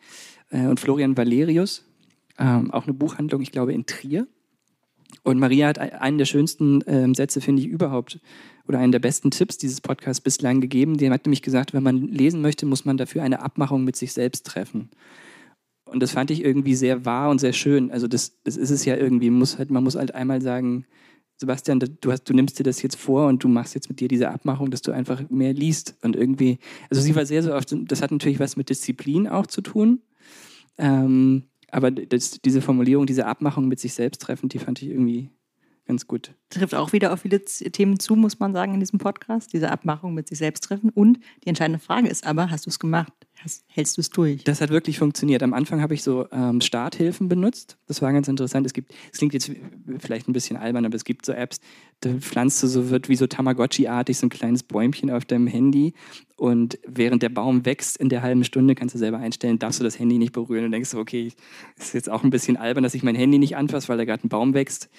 [0.50, 1.84] Äh, und Florian Valerius,
[2.38, 4.26] ähm, auch eine Buchhandlung, ich glaube, in Trier.
[5.22, 8.20] Und Maria hat einen der schönsten äh, Sätze, finde ich, überhaupt,
[8.68, 10.96] oder einen der besten Tipps dieses Podcasts bislang gegeben.
[10.96, 14.12] Die hat nämlich gesagt, wenn man lesen möchte, muss man dafür eine Abmachung mit sich
[14.12, 14.90] selbst treffen.
[15.90, 17.90] Und das fand ich irgendwie sehr wahr und sehr schön.
[17.90, 19.30] Also das, das ist es ja irgendwie.
[19.30, 20.86] Man muss halt, man muss halt einmal sagen,
[21.36, 24.08] Sebastian, du, hast, du nimmst dir das jetzt vor und du machst jetzt mit dir
[24.08, 25.96] diese Abmachung, dass du einfach mehr liest.
[26.02, 26.58] Und irgendwie,
[26.90, 30.02] also sie war sehr so oft, das hat natürlich was mit Disziplin auch zu tun.
[30.76, 35.30] Ähm, aber das, diese Formulierung, diese Abmachung mit sich selbst treffen, die fand ich irgendwie
[35.86, 36.34] ganz gut.
[36.50, 40.14] Trifft auch wieder auf viele Themen zu, muss man sagen, in diesem Podcast, diese Abmachung
[40.14, 40.90] mit sich selbst treffen.
[40.90, 43.12] Und die entscheidende Frage ist aber, hast du es gemacht?
[43.68, 44.44] Hältst du es durch?
[44.44, 45.42] Das hat wirklich funktioniert.
[45.42, 47.78] Am Anfang habe ich so ähm, Starthilfen benutzt.
[47.86, 48.66] Das war ganz interessant.
[48.66, 49.50] Es gibt, es klingt jetzt
[49.98, 51.60] vielleicht ein bisschen albern, aber es gibt so Apps,
[52.00, 55.94] da pflanzt du so, wird wie so Tamagotchi-artig so ein kleines Bäumchen auf deinem Handy
[56.36, 59.84] und während der Baum wächst in der halben Stunde, kannst du selber einstellen, darfst du
[59.84, 61.32] das Handy nicht berühren und denkst, okay,
[61.78, 64.26] ist jetzt auch ein bisschen albern, dass ich mein Handy nicht anfasse, weil da gerade
[64.26, 64.90] ein Baum wächst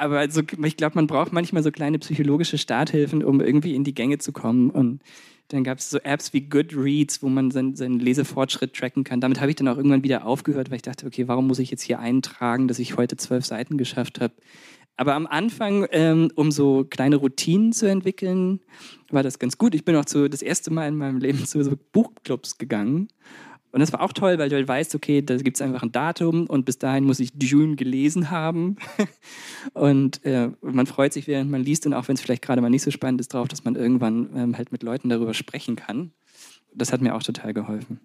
[0.00, 3.92] aber also, ich glaube, man braucht manchmal so kleine psychologische Starthilfen, um irgendwie in die
[3.92, 4.70] Gänge zu kommen.
[4.70, 5.02] Und
[5.52, 9.20] dann gab es so Apps wie Goodreads, wo man seinen, seinen Lesefortschritt tracken kann.
[9.20, 11.70] Damit habe ich dann auch irgendwann wieder aufgehört, weil ich dachte, okay, warum muss ich
[11.70, 14.34] jetzt hier eintragen, dass ich heute zwölf Seiten geschafft habe?
[14.96, 18.60] Aber am Anfang, ähm, um so kleine Routinen zu entwickeln,
[19.10, 19.74] war das ganz gut.
[19.74, 23.08] Ich bin auch zu, das erste Mal in meinem Leben zu so Buchclubs gegangen
[23.72, 25.92] und das war auch toll, weil du halt weißt, okay, da gibt es einfach ein
[25.92, 28.76] Datum und bis dahin muss ich Dune gelesen haben.
[29.74, 32.70] und äh, man freut sich, während man liest und auch wenn es vielleicht gerade mal
[32.70, 36.12] nicht so spannend ist, darauf, dass man irgendwann ähm, halt mit Leuten darüber sprechen kann.
[36.74, 38.00] Das hat mir auch total geholfen.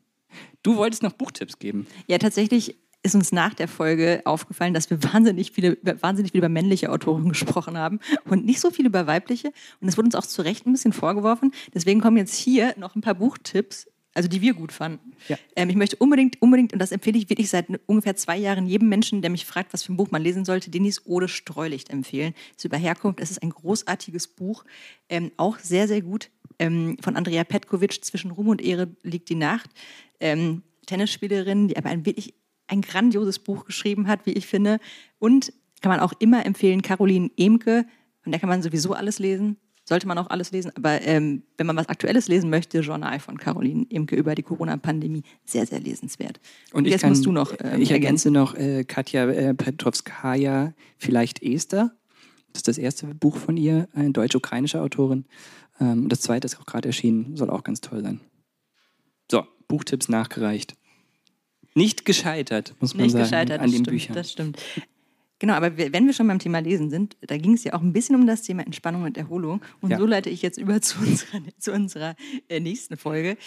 [0.64, 1.88] Du wolltest noch Buchtipps geben.
[2.08, 6.50] Ja, tatsächlich ist uns nach der Folge aufgefallen, dass wir wahnsinnig viele, wahnsinnig viel über
[6.50, 9.50] männliche Autoren gesprochen haben und nicht so viel über weibliche.
[9.80, 11.52] Und das wurde uns auch zu Recht ein bisschen vorgeworfen.
[11.74, 15.12] Deswegen kommen jetzt hier noch ein paar Buchtipps also die wir gut fanden.
[15.28, 15.38] Ja.
[15.56, 18.90] Ähm, ich möchte unbedingt, unbedingt, und das empfehle ich wirklich seit ungefähr zwei Jahren jedem
[18.90, 22.34] Menschen, der mich fragt, was für ein Buch man lesen sollte, Denis Ode Streulicht empfehlen.
[22.34, 24.64] Das ist über Herkunft, es ist ein großartiges Buch,
[25.10, 29.36] ähm, auch sehr, sehr gut, ähm, von Andrea Petkovic, Zwischen Ruhm und Ehre liegt die
[29.36, 29.70] Nacht.
[30.20, 32.34] Ähm, Tennisspielerin, die aber ein wirklich
[32.68, 34.80] ein grandioses Buch geschrieben hat, wie ich finde.
[35.20, 35.52] Und
[35.82, 37.86] kann man auch immer empfehlen, Caroline Emke,
[38.22, 40.72] von der kann man sowieso alles lesen sollte man auch alles lesen.
[40.76, 45.24] Aber ähm, wenn man was Aktuelles lesen möchte, Journal von Caroline Imke über die Corona-Pandemie,
[45.46, 46.40] sehr, sehr lesenswert.
[46.74, 47.54] Und, jetzt kann, musst du noch.
[47.64, 51.92] Ähm, ich ergänze noch äh, Katja äh, Petrovskaya, vielleicht Esther.
[52.52, 55.26] Das ist das erste Buch von ihr, eine deutsch-ukrainische Autorin.
[55.80, 58.22] Ähm, das zweite ist auch gerade erschienen, soll auch ganz toll sein.
[59.30, 60.76] So, Buchtipps nachgereicht.
[61.74, 64.16] Nicht gescheitert, muss man Nicht sagen, gescheitert, an den stimmt, Büchern.
[64.16, 64.62] Das stimmt.
[65.46, 67.94] Genau, aber wenn wir schon beim Thema Lesen sind, da ging es ja auch ein
[67.94, 69.62] bisschen um das Thema Entspannung und Erholung.
[69.80, 70.00] Und ja.
[70.00, 72.16] so leite ich jetzt über zu unserer, zu unserer
[72.50, 73.38] äh, nächsten Folge.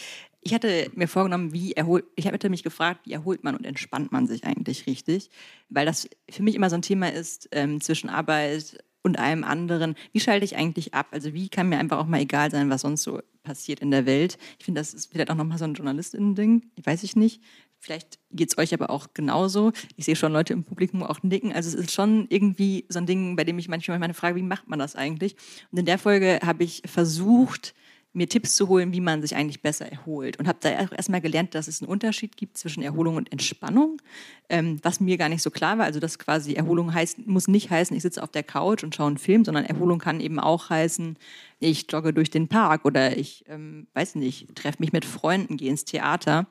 [0.41, 4.13] Ich hatte mir vorgenommen, wie erholt, ich hatte mich gefragt, wie erholt man und entspannt
[4.13, 5.31] man sich eigentlich richtig?
[5.71, 9.97] Weil das für mich immer so ein Thema ist ähm, zwischen Arbeit und allem anderen.
[10.13, 11.09] Wie schalte ich eigentlich ab?
[11.11, 14.07] Also wie kann mir einfach auch mal egal sein, was sonst so passiert in der
[14.07, 14.39] Welt?
[14.61, 16.71] Ich finde, das ist vielleicht auch nochmal so ein Journalistinnen-Ding.
[16.85, 17.43] Weiß ich nicht.
[17.81, 19.73] Vielleicht geht es euch aber auch genauso.
[19.97, 21.53] Ich sehe schon Leute im Publikum auch nicken.
[21.53, 24.43] Also es ist schon irgendwie so ein Ding, bei dem ich manchmal meine Frage, wie
[24.43, 25.37] macht man das eigentlich?
[25.71, 27.75] Und in der Folge habe ich versucht,
[28.13, 30.39] mir Tipps zu holen, wie man sich eigentlich besser erholt.
[30.39, 34.01] Und habe da erstmal gelernt, dass es einen Unterschied gibt zwischen Erholung und Entspannung,
[34.49, 35.85] ähm, was mir gar nicht so klar war.
[35.85, 39.09] Also dass quasi Erholung heißt, muss nicht heißen, ich sitze auf der Couch und schaue
[39.09, 41.17] einen Film, sondern Erholung kann eben auch heißen,
[41.61, 45.71] ich jogge durch den Park oder ich, ähm, weiß nicht, treffe mich mit Freunden, gehe
[45.71, 46.47] ins Theater.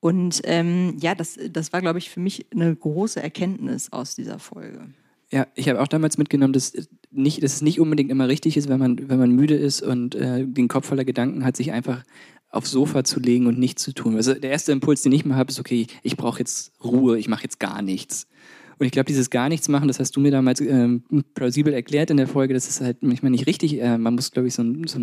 [0.00, 4.38] Und ähm, ja, das, das war, glaube ich, für mich eine große Erkenntnis aus dieser
[4.38, 4.88] Folge.
[5.32, 6.74] Ja, ich habe auch damals mitgenommen, dass,
[7.10, 10.14] nicht, dass es nicht unbedingt immer richtig ist, wenn man, wenn man müde ist und
[10.14, 12.04] äh, den Kopf voller Gedanken hat, sich einfach
[12.50, 14.14] aufs Sofa zu legen und nichts zu tun.
[14.16, 17.28] Also der erste Impuls, den ich mal habe, ist, okay, ich brauche jetzt Ruhe, ich
[17.28, 18.28] mache jetzt gar nichts.
[18.82, 22.10] Und ich glaube, dieses gar nichts machen, das hast du mir damals ähm, plausibel erklärt
[22.10, 23.80] in der Folge, das ist halt manchmal nicht richtig.
[23.80, 24.98] Äh, man muss, glaube ich, so, so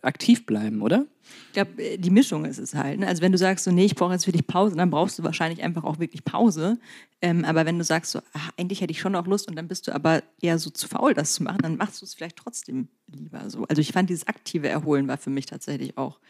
[0.00, 1.06] aktiv bleiben, oder?
[1.48, 3.00] Ich glaube, äh, die Mischung ist es halt.
[3.00, 3.08] Ne?
[3.08, 5.60] Also wenn du sagst, so, nee, ich brauche jetzt wirklich Pause, dann brauchst du wahrscheinlich
[5.64, 6.78] einfach auch wirklich Pause.
[7.20, 9.66] Ähm, aber wenn du sagst, so, ach, eigentlich hätte ich schon auch Lust und dann
[9.66, 12.36] bist du aber eher so zu faul, das zu machen, dann machst du es vielleicht
[12.36, 13.64] trotzdem lieber so.
[13.64, 16.20] Also ich fand, dieses aktive Erholen war für mich tatsächlich auch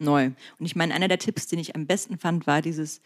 [0.00, 0.32] neu.
[0.58, 3.02] Und ich meine, einer der Tipps, den ich am besten fand, war dieses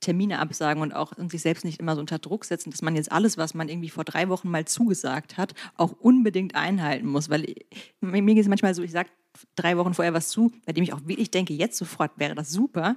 [0.00, 3.12] Termine absagen und auch sich selbst nicht immer so unter Druck setzen, dass man jetzt
[3.12, 7.28] alles, was man irgendwie vor drei Wochen mal zugesagt hat, auch unbedingt einhalten muss.
[7.30, 7.66] Weil ich,
[8.00, 9.10] mir geht es manchmal so, ich sage
[9.56, 12.50] drei Wochen vorher was zu, bei dem ich auch wirklich denke, jetzt sofort wäre das
[12.50, 12.96] super.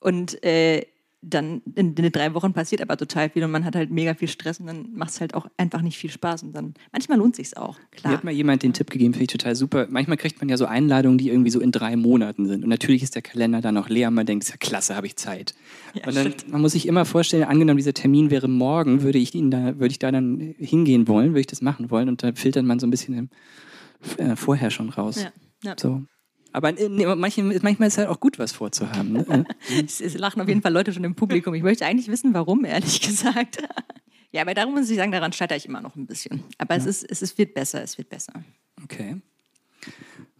[0.00, 0.86] Und äh,
[1.22, 4.28] dann in, in, drei Wochen passiert aber total viel und man hat halt mega viel
[4.28, 7.36] Stress und dann macht es halt auch einfach nicht viel Spaß und dann manchmal lohnt
[7.36, 7.78] sich auch.
[7.92, 8.10] Klar.
[8.10, 9.86] Mir hat mal jemand den Tipp gegeben, finde ich total super.
[9.88, 13.04] Manchmal kriegt man ja so Einladungen, die irgendwie so in drei Monaten sind und natürlich
[13.04, 15.54] ist der Kalender dann auch leer und man denkt, ist ja klasse, habe ich Zeit.
[15.94, 19.34] Ja, und dann man muss sich immer vorstellen, angenommen dieser Termin wäre morgen, würde ich
[19.34, 22.32] ihn da, würde ich da dann hingehen wollen, würde ich das machen wollen und da
[22.34, 23.30] filtert man so ein bisschen
[24.16, 25.22] äh, vorher schon raus.
[25.22, 25.32] Ja.
[25.64, 25.76] Ja.
[25.78, 26.02] So.
[26.52, 29.12] Aber nee, manchmal, manchmal ist es halt auch gut, was vorzuhaben.
[29.12, 29.46] Ne?
[29.84, 31.54] es, es, lachen auf jeden Fall Leute schon im Publikum.
[31.54, 33.58] Ich möchte eigentlich wissen, warum, ehrlich gesagt.
[34.30, 36.44] ja, aber darum muss ich sagen, daran scheitere ich immer noch ein bisschen.
[36.58, 36.80] Aber ja.
[36.80, 38.32] es, ist, es ist, wird besser, es wird besser.
[38.82, 39.16] Okay.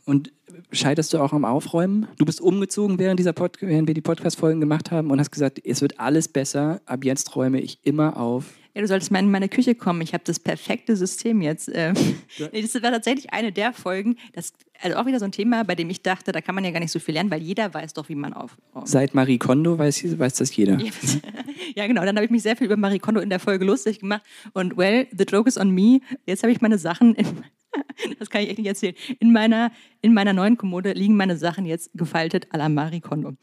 [0.04, 0.32] Und
[0.72, 2.08] scheiterst du auch am Aufräumen?
[2.18, 5.60] Du bist umgezogen, während, dieser Pod während wir die Podcast-Folgen gemacht haben und hast gesagt,
[5.64, 9.30] es wird alles besser, ab jetzt räume ich immer auf ja, du solltest mal in
[9.30, 10.00] meine Küche kommen.
[10.00, 11.70] Ich habe das perfekte System jetzt.
[11.74, 11.94] Ähm,
[12.38, 12.48] ja.
[12.48, 15.90] das war tatsächlich eine der Folgen, das, also auch wieder so ein Thema, bei dem
[15.90, 18.08] ich dachte, da kann man ja gar nicht so viel lernen, weil jeder weiß doch,
[18.08, 18.88] wie man aufräumt.
[18.88, 20.78] Seit Marie Kondo weiß, weiß das jeder.
[21.74, 22.02] ja, genau.
[22.04, 24.22] Dann habe ich mich sehr viel über Marie Kondo in der Folge lustig gemacht.
[24.54, 26.00] Und well, the joke is on me.
[26.26, 27.26] Jetzt habe ich meine Sachen in,
[28.18, 28.94] das kann ich echt nicht erzählen.
[29.20, 33.34] In meiner, in meiner neuen Kommode liegen meine Sachen jetzt gefaltet à la Marie Kondo.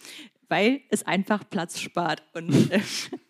[0.48, 2.24] Weil es einfach Platz spart.
[2.34, 2.80] Und äh,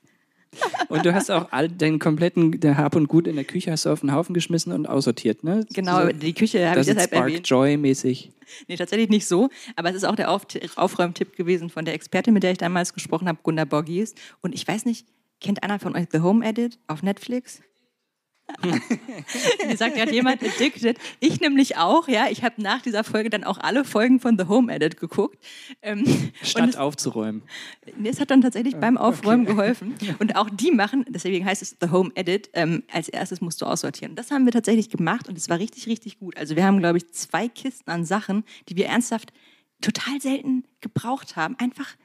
[0.90, 3.86] und du hast auch all deinen kompletten der Hab und Gut in der Küche hast
[3.86, 5.66] du auf den Haufen geschmissen und aussortiert, ne?
[5.74, 7.48] Genau, so, die Küche habe ich deshalb Spark erwähnt.
[7.48, 8.32] Joy mäßig.
[8.68, 9.50] Nee, tatsächlich nicht so.
[9.76, 10.44] Aber es ist auch der Auf
[10.76, 14.16] Aufräumtipp gewesen von der Expertin, mit der ich damals gesprochen habe, Gunda Borgies.
[14.42, 15.08] Und ich weiß nicht,
[15.40, 17.62] kennt einer von euch The Home Edit auf Netflix?
[19.68, 20.98] Wie sagt gerade jemand addicted.
[21.20, 22.28] Ich nämlich auch, ja.
[22.30, 25.38] Ich habe nach dieser Folge dann auch alle Folgen von The Home Edit geguckt.
[25.82, 27.44] Ähm, Statt es, aufzuräumen.
[27.98, 29.52] Nee, es hat dann tatsächlich beim Aufräumen okay.
[29.56, 29.96] geholfen.
[30.20, 33.66] Und auch die machen, deswegen heißt es The Home Edit, ähm, als erstes musst du
[33.66, 34.16] aussortieren.
[34.16, 36.38] Das haben wir tatsächlich gemacht und es war richtig, richtig gut.
[36.38, 39.32] Also wir haben, glaube ich, zwei Kisten an Sachen, die wir ernsthaft
[39.82, 41.56] total selten gebraucht haben.
[41.60, 41.96] Einfach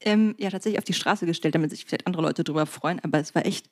[0.00, 3.00] ähm, ja tatsächlich auf die Straße gestellt, damit sich vielleicht andere Leute darüber freuen.
[3.00, 3.66] Aber es war echt,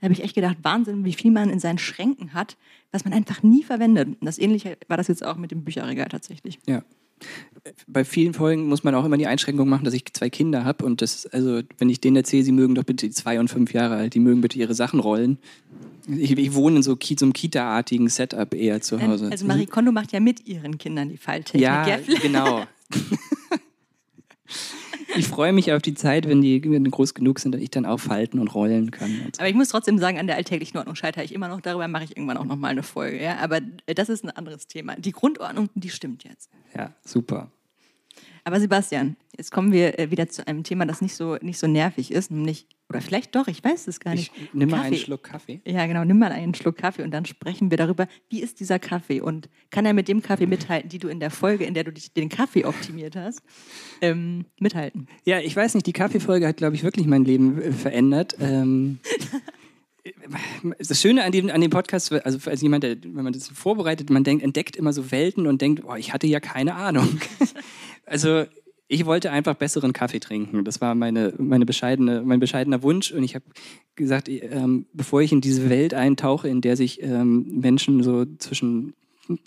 [0.00, 2.56] da habe ich echt gedacht, Wahnsinn, wie viel man in seinen Schränken hat,
[2.92, 4.08] was man einfach nie verwendet.
[4.08, 6.58] Und das Ähnliche war das jetzt auch mit dem Bücherregal tatsächlich.
[6.66, 6.82] Ja.
[7.86, 10.86] Bei vielen Folgen muss man auch immer die Einschränkung machen, dass ich zwei Kinder habe
[10.86, 13.96] und das, also wenn ich denen erzähle, sie mögen doch bitte zwei und fünf Jahre
[13.96, 15.38] alt, die mögen bitte ihre Sachen rollen.
[16.08, 19.28] Ich, ich wohne in so, so einem Kita-artigen Setup eher zu Hause.
[19.30, 21.60] Also Marie Kondo macht ja mit ihren Kindern die Falltechnik.
[21.60, 22.64] Ja, genau.
[25.16, 27.98] ich freue mich auf die Zeit, wenn die groß genug sind, dass ich dann auch
[28.00, 29.10] falten und rollen kann.
[29.24, 29.40] Und so.
[29.40, 31.60] Aber ich muss trotzdem sagen, an der alltäglichen Ordnung scheitere ich immer noch.
[31.60, 33.22] Darüber mache ich irgendwann auch noch mal eine Folge.
[33.22, 33.38] Ja?
[33.38, 34.96] Aber das ist ein anderes Thema.
[34.96, 36.50] Die Grundordnung, die stimmt jetzt.
[36.74, 37.50] Ja, super.
[38.44, 41.66] Aber Sebastian, jetzt kommen wir äh, wieder zu einem Thema, das nicht so, nicht so
[41.66, 44.32] nervig ist, nämlich, oder vielleicht doch, ich weiß es gar nicht.
[44.36, 45.60] Ich, nimm mal einen Schluck Kaffee.
[45.64, 48.80] Ja, genau, nimm mal einen Schluck Kaffee und dann sprechen wir darüber, wie ist dieser
[48.80, 51.84] Kaffee und kann er mit dem Kaffee mithalten, die du in der Folge, in der
[51.84, 53.42] du den Kaffee optimiert hast,
[54.00, 55.06] ähm, mithalten?
[55.24, 58.36] Ja, ich weiß nicht, die Kaffeefolge hat, glaube ich, wirklich mein Leben äh, verändert.
[58.40, 58.98] Ähm,
[60.78, 64.10] das Schöne an dem, an dem Podcast, also als jemand, der, wenn man das vorbereitet,
[64.10, 67.20] man denkt, entdeckt immer so Welten und denkt, oh, ich hatte ja keine Ahnung.
[68.06, 68.46] also
[68.92, 70.64] ich wollte einfach besseren Kaffee trinken.
[70.64, 73.12] Das war meine, meine bescheidene, mein bescheidener Wunsch.
[73.12, 73.44] Und ich habe
[73.94, 78.94] gesagt, ähm, bevor ich in diese Welt eintauche, in der sich ähm, Menschen so zwischen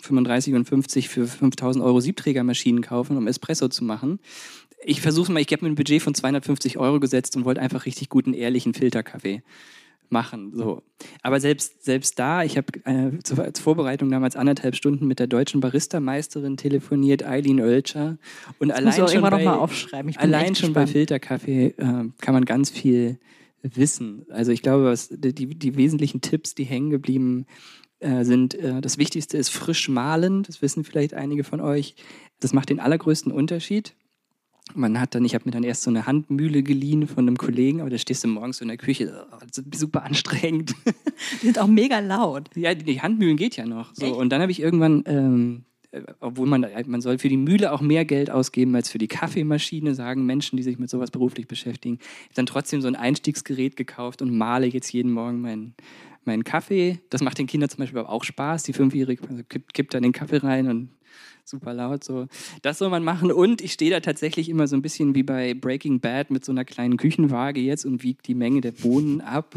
[0.00, 4.18] 35 und 50 für 5000 Euro Siebträgermaschinen kaufen, um Espresso zu machen.
[4.82, 7.84] Ich versuche mal, ich habe mir ein Budget von 250 Euro gesetzt und wollte einfach
[7.84, 9.42] richtig guten, ehrlichen Filterkaffee
[10.10, 10.52] machen.
[10.54, 10.82] So.
[11.22, 15.26] Aber selbst, selbst da, ich habe äh, zur, zur, Vorbereitung damals anderthalb Stunden mit der
[15.26, 18.18] deutschen Barista-Meisterin telefoniert, Eileen Oelcher.
[18.58, 23.18] Und das allein schon, bei, allein schon bei Filterkaffee äh, kann man ganz viel
[23.62, 24.26] wissen.
[24.30, 27.46] Also ich glaube, was, die, die wesentlichen Tipps, die hängen geblieben
[28.00, 30.42] äh, sind, äh, das Wichtigste ist frisch mahlen.
[30.42, 31.96] Das wissen vielleicht einige von euch.
[32.40, 33.94] Das macht den allergrößten Unterschied.
[34.72, 37.80] Man hat dann, ich habe mir dann erst so eine Handmühle geliehen von einem Kollegen,
[37.80, 40.74] aber da stehst du morgens in der Küche, oh, super anstrengend.
[41.42, 42.48] Die sind auch mega laut.
[42.54, 43.94] Ja, die Handmühlen geht ja noch.
[43.94, 44.16] So.
[44.16, 47.82] Und dann habe ich irgendwann, ähm, äh, obwohl man, man soll für die Mühle auch
[47.82, 51.98] mehr Geld ausgeben als für die Kaffeemaschine, sagen Menschen, die sich mit sowas beruflich beschäftigen.
[52.00, 55.74] Ich habe dann trotzdem so ein Einstiegsgerät gekauft und male jetzt jeden Morgen meinen
[56.26, 57.00] meinen Kaffee.
[57.10, 58.62] Das macht den Kindern zum Beispiel auch Spaß.
[58.64, 60.88] Die Fünfjährige also kippt, kippt dann den Kaffee rein und
[61.44, 62.04] super laut.
[62.04, 62.26] So.
[62.62, 63.30] Das soll man machen.
[63.32, 66.52] Und ich stehe da tatsächlich immer so ein bisschen wie bei Breaking Bad mit so
[66.52, 69.54] einer kleinen Küchenwaage jetzt und wiege die Menge der Bohnen ab.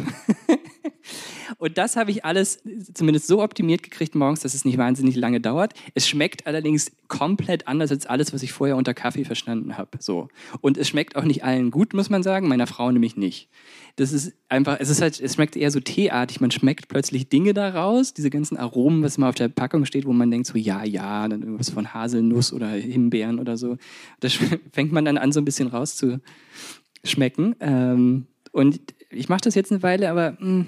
[1.58, 2.62] und das habe ich alles
[2.94, 5.74] zumindest so optimiert gekriegt morgens, dass es nicht wahnsinnig lange dauert.
[5.94, 9.92] Es schmeckt allerdings komplett anders als alles, was ich vorher unter Kaffee verstanden habe.
[10.00, 10.28] So.
[10.62, 13.50] Und es schmeckt auch nicht allen gut, muss man sagen, meiner Frau nämlich nicht.
[13.96, 16.40] Das ist einfach, es ist halt, es schmeckt eher so teeartig.
[16.40, 20.14] Man schmeckt plötzlich Dinge daraus, diese ganzen Aromen, was mal auf der Packung steht, wo
[20.14, 23.78] man denkt so, ja, ja, dann irgendwas von Haselnuss oder Himbeeren oder so.
[24.20, 24.34] Das
[24.74, 27.56] fängt man dann an, so ein bisschen rauszuschmecken.
[27.60, 28.80] Ähm, und
[29.12, 30.66] ich mache das jetzt eine Weile, aber mh, hm,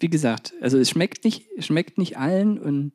[0.00, 2.92] wie gesagt, also es schmeckt nicht, schmeckt nicht allen und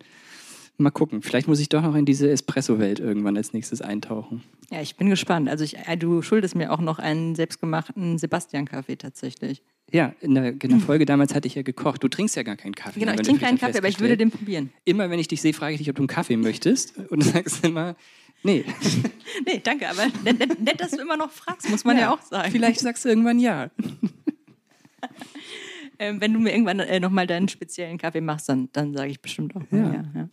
[0.78, 1.22] mal gucken.
[1.22, 4.44] Vielleicht muss ich doch noch in diese Espresso-Welt irgendwann als nächstes eintauchen.
[4.70, 5.48] Ja, ich bin gespannt.
[5.48, 9.64] Also ich, äh, du schuldest mir auch noch einen selbstgemachten Sebastian-Kaffee tatsächlich.
[9.94, 12.04] Ja, in der, in der, Folge damals hatte ich ja gekocht.
[12.04, 13.00] Du trinkst ja gar keinen Kaffee.
[13.00, 14.72] Genau, ich trinke keinen Kaffee, aber ich würde den probieren.
[14.86, 16.98] Immer wenn ich dich sehe, frage ich dich, ob du einen Kaffee möchtest.
[17.10, 17.96] Und du sagst immer,
[18.42, 18.66] nee.
[19.46, 22.22] nee, danke, aber nett, nett, dass du immer noch fragst, muss man ja, ja auch
[22.24, 22.52] sagen.
[22.52, 23.70] Vielleicht sagst du irgendwann ja.
[26.00, 29.22] ähm, wenn du mir irgendwann äh, nochmal deinen speziellen Kaffee machst, dann, dann sage ich
[29.22, 29.78] bestimmt auch ja.
[29.78, 30.30] ja, ja.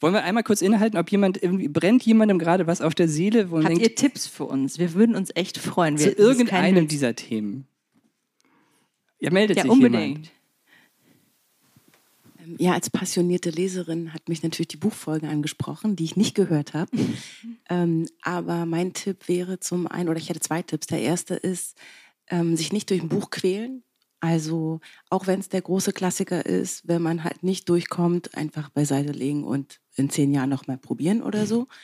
[0.00, 3.50] Wollen wir einmal kurz innehalten, ob jemand irgendwie brennt jemandem gerade was auf der Seele?
[3.50, 4.78] Wo Habt denkt, ihr Tipps für uns?
[4.78, 5.98] Wir würden uns echt freuen.
[5.98, 7.68] Wir, zu irgendeinem dieser Themen.
[9.22, 10.00] Ja, meldet ja, sich unbedingt.
[10.00, 10.30] jemand.
[12.40, 16.74] Ähm, ja, als passionierte Leserin hat mich natürlich die Buchfolge angesprochen, die ich nicht gehört
[16.74, 16.90] habe.
[17.70, 20.88] ähm, aber mein Tipp wäre zum einen, oder ich hätte zwei Tipps.
[20.88, 21.76] Der erste ist,
[22.30, 23.84] ähm, sich nicht durch ein Buch quälen,
[24.18, 29.12] also auch wenn es der große Klassiker ist, wenn man halt nicht durchkommt, einfach beiseite
[29.12, 31.68] legen und in zehn Jahren nochmal probieren oder so.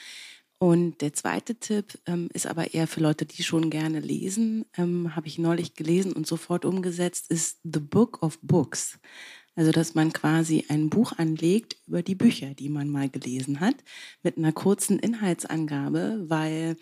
[0.61, 5.14] Und der zweite Tipp ähm, ist aber eher für Leute, die schon gerne lesen, ähm,
[5.14, 8.99] habe ich neulich gelesen und sofort umgesetzt, ist The Book of Books.
[9.55, 13.77] Also, dass man quasi ein Buch anlegt über die Bücher, die man mal gelesen hat,
[14.23, 16.77] mit einer kurzen Inhaltsangabe, weil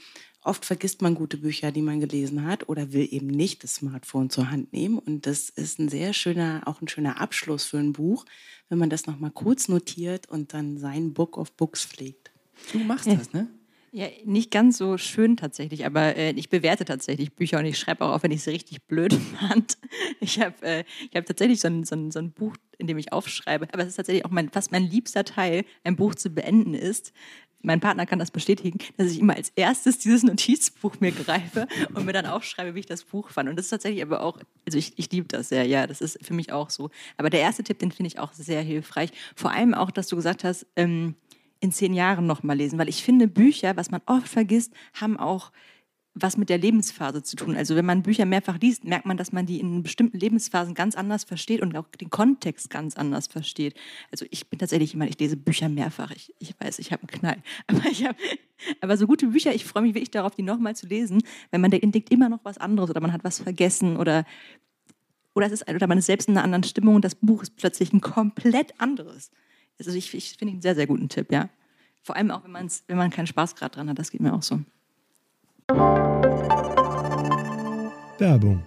[0.47, 4.31] Oft vergisst man gute Bücher, die man gelesen hat oder will eben nicht das Smartphone
[4.31, 4.97] zur Hand nehmen.
[4.97, 8.25] Und das ist ein sehr schöner, auch ein schöner Abschluss für ein Buch,
[8.69, 12.31] wenn man das nochmal kurz notiert und dann sein Book of Books pflegt.
[12.73, 13.49] Du machst das, ne?
[13.97, 18.05] Ja, nicht ganz so schön tatsächlich, aber äh, ich bewerte tatsächlich Bücher und ich schreibe
[18.05, 19.79] auch, auch wenn ich sie richtig blöd fand.
[20.21, 23.15] Ich habe äh, hab tatsächlich so ein, so, ein, so ein Buch, in dem ich
[23.15, 26.75] aufschreibe, aber es ist tatsächlich auch mein, fast mein liebster Teil, ein Buch zu beenden
[26.75, 27.15] ist,
[27.63, 32.05] mein Partner kann das bestätigen, dass ich immer als erstes dieses Notizbuch mir greife und
[32.05, 33.49] mir dann aufschreibe, wie ich das Buch fand.
[33.49, 36.19] Und das ist tatsächlich aber auch, also ich, ich liebe das sehr, ja, das ist
[36.23, 36.91] für mich auch so.
[37.17, 39.11] Aber der erste Tipp, den finde ich auch sehr hilfreich.
[39.35, 41.15] Vor allem auch, dass du gesagt hast, ähm,
[41.61, 45.53] in zehn Jahren nochmal lesen, weil ich finde, Bücher, was man oft vergisst, haben auch
[46.19, 47.57] was mit der Lebensphase zu tun.
[47.57, 50.97] Also wenn man Bücher mehrfach liest, merkt man, dass man die in bestimmten Lebensphasen ganz
[50.97, 53.75] anders versteht und auch den Kontext ganz anders versteht.
[54.11, 56.11] Also ich bin tatsächlich jemand, ich lese Bücher mehrfach.
[56.13, 57.37] Ich, ich weiß, ich habe einen Knall.
[57.67, 58.17] Aber, hab,
[58.81, 61.71] aber so gute Bücher, ich freue mich wirklich darauf, die nochmal zu lesen, weil man
[61.73, 64.25] entdeckt immer noch was anderes oder man hat was vergessen oder,
[65.35, 67.57] oder, es ist, oder man ist selbst in einer anderen Stimmung und das Buch ist
[67.57, 69.31] plötzlich ein komplett anderes.
[69.79, 71.49] Also ich, ich finde einen sehr, sehr guten Tipp, ja.
[72.03, 74.43] Vor allem auch, wenn, wenn man keinen Spaß gerade dran hat, das geht mir auch
[74.43, 74.61] so.
[78.19, 78.63] Werbung.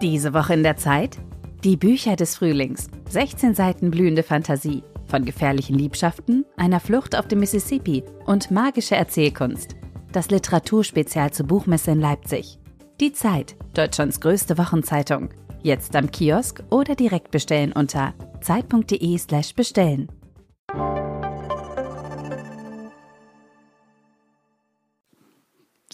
[0.00, 1.18] Diese Woche in der Zeit?
[1.64, 2.88] Die Bücher des Frühlings.
[3.08, 4.82] 16 Seiten blühende Fantasie.
[5.06, 9.76] Von gefährlichen Liebschaften, einer Flucht auf dem Mississippi und magische Erzählkunst.
[10.12, 12.58] Das Literaturspezial zur Buchmesse in Leipzig.
[13.00, 15.30] Die Zeit, Deutschlands größte Wochenzeitung.
[15.64, 20.08] Jetzt am Kiosk oder direkt bestellen unter zeit.de/slash bestellen.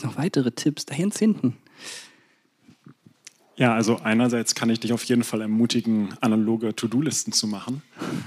[0.02, 1.58] noch weitere Tipps da hinten?
[3.56, 7.82] Ja, also einerseits kann ich dich auf jeden Fall ermutigen, analoge To-Do-Listen zu machen.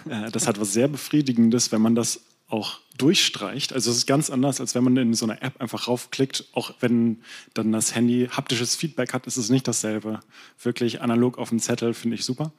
[0.07, 2.21] Äh, das hat was sehr Befriedigendes, wenn man das
[2.53, 3.73] auch durchstreicht.
[3.73, 6.45] Also es ist ganz anders, als wenn man in so einer App einfach raufklickt.
[6.53, 7.21] Auch wenn
[7.55, 10.19] dann das Handy haptisches Feedback hat, ist es nicht dasselbe.
[10.61, 12.53] Wirklich analog auf dem Zettel finde ich super.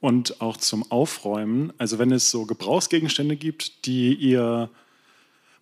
[0.00, 4.70] Und auch zum Aufräumen, also wenn es so Gebrauchsgegenstände gibt, die ihr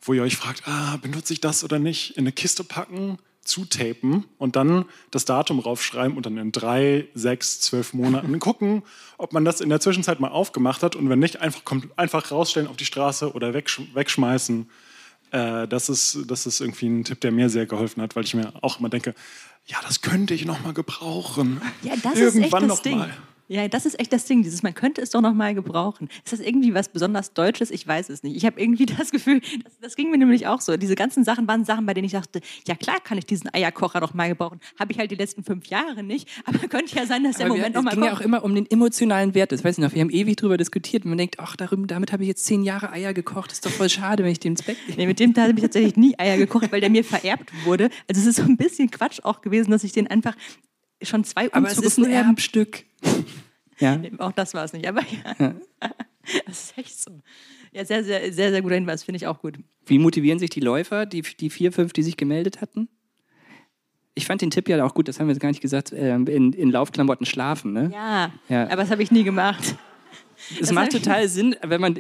[0.07, 4.25] wo ihr euch fragt, ah, benutze ich das oder nicht, in eine Kiste packen, zutapen
[4.39, 8.83] und dann das Datum raufschreiben und dann in drei, sechs, zwölf Monaten gucken,
[9.19, 11.63] ob man das in der Zwischenzeit mal aufgemacht hat und wenn nicht, einfach,
[11.97, 14.69] einfach rausstellen auf die Straße oder wegsch wegschmeißen.
[15.31, 18.35] Äh, das, ist, das ist irgendwie ein Tipp, der mir sehr geholfen hat, weil ich
[18.35, 19.15] mir auch immer denke,
[19.67, 21.61] ja, das könnte ich noch mal gebrauchen.
[21.83, 22.99] Ja, das Irgendwann ist echt das Ding.
[22.99, 23.17] Mal.
[23.47, 24.43] Ja, das ist echt das Ding.
[24.43, 26.09] Dieses, man könnte es doch noch mal gebrauchen.
[26.25, 27.71] Ist das irgendwie was besonders Deutsches?
[27.71, 28.37] Ich weiß es nicht.
[28.37, 30.77] Ich habe irgendwie das Gefühl, das, das, ging mir nämlich auch so.
[30.77, 34.01] Diese ganzen Sachen waren Sachen, bei denen ich dachte, ja klar kann ich diesen Eierkocher
[34.01, 34.61] noch mal gebrauchen.
[34.79, 36.29] Habe ich halt die letzten fünf Jahre nicht.
[36.47, 38.21] Aber könnte ja sein, dass der Aber Moment wir, noch mal Es ging ja kommt.
[38.21, 39.53] auch immer um den emotionalen Wert.
[39.53, 39.93] Das weiß ich noch.
[39.93, 41.05] Wir haben ewig drüber diskutiert.
[41.05, 43.51] Man denkt, ach, darüber, damit habe ich jetzt zehn Jahre Eier gekocht.
[43.51, 45.01] Das ist doch voll schade, wenn ich den ins Bett lege.
[45.01, 47.91] Nee, mit dem da habe ich tatsächlich nie Eier gekocht, weil der mir vererbt wurde.
[48.09, 50.35] Also es ist so ein bisschen Quatsch auch gewesen, dass ich den einfach
[51.03, 52.85] schon zwei Aber es Umzüge ist ein Erbstück.
[53.79, 54.01] Ja.
[54.19, 55.55] Auch das war es nicht, aber ja.
[56.47, 57.21] Das ist echt so.
[57.73, 59.59] Ja, sehr, sehr, sehr, sehr guter Hinweis, finde ich auch gut.
[59.85, 62.89] Wie motivieren sich die Läufer, die, die vier, fünf, die sich gemeldet hatten?
[64.15, 66.27] Ich fand den Tipp ja auch gut, das haben wir jetzt gar nicht gesagt, ähm,
[66.29, 67.73] in, in Laufklamotten schlafen.
[67.73, 67.91] Ne?
[67.93, 68.65] Ja, Ja.
[68.69, 69.75] aber das habe ich nie gemacht.
[70.61, 71.97] Es macht total Sinn, wenn man,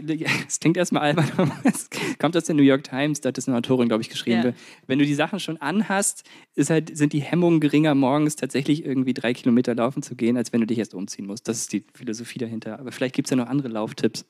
[0.46, 1.88] es klingt erstmal albern, aber es
[2.18, 4.42] kommt aus der New York Times, da hat das eine Autorin, glaube ich, geschrieben.
[4.44, 4.52] Ja.
[4.86, 6.24] Wenn du die Sachen schon anhast,
[6.54, 10.52] ist halt, sind die Hemmungen geringer, morgens tatsächlich irgendwie drei Kilometer laufen zu gehen, als
[10.52, 11.48] wenn du dich erst umziehen musst.
[11.48, 12.78] Das ist die Philosophie dahinter.
[12.78, 14.24] Aber vielleicht gibt es ja noch andere Lauftipps.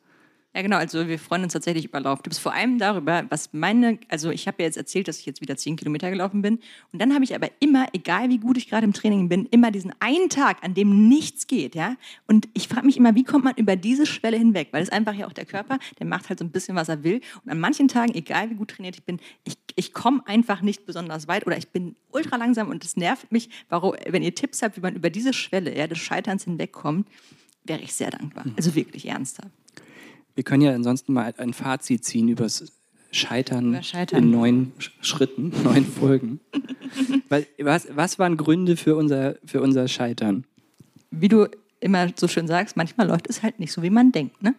[0.57, 0.77] Ja, genau.
[0.77, 2.39] Also wir freuen uns tatsächlich über Lauftipps.
[2.39, 5.57] Vor allem darüber, was meine, also ich habe ja jetzt erzählt, dass ich jetzt wieder
[5.57, 6.61] 10 Kilometer gelaufen bin.
[6.93, 9.73] Und dann habe ich aber immer, egal wie gut ich gerade im Training bin, immer
[9.73, 11.97] diesen einen Tag, an dem nichts geht, ja.
[12.29, 14.69] Und ich frage mich immer, wie kommt man über diese Schwelle hinweg?
[14.71, 17.03] Weil es einfach ja auch der Körper, der macht halt so ein bisschen, was er
[17.03, 17.21] will.
[17.45, 20.87] Und an manchen Tagen, egal wie gut trainiert ich bin, ich, ich komme einfach nicht
[20.87, 23.51] besonders weit oder ich bin ultra langsam und es nervt mich.
[23.69, 27.09] Warum, wenn ihr Tipps habt, wie man über diese Schwelle ja, des Scheiterns hinwegkommt,
[27.65, 28.45] wäre ich sehr dankbar.
[28.57, 29.51] Also wirklich ernsthaft.
[30.35, 32.73] Wir können ja ansonsten mal ein Fazit ziehen übers
[33.13, 34.25] Scheitern, Über Scheitern.
[34.25, 36.41] in neun Sch- Schritten, neun Folgen.
[37.59, 40.45] Was, was waren Gründe für unser, für unser Scheitern?
[41.11, 41.47] wie du
[41.81, 44.43] immer so schön sagst, manchmal läuft es halt nicht so, wie man denkt.
[44.43, 44.55] Ne?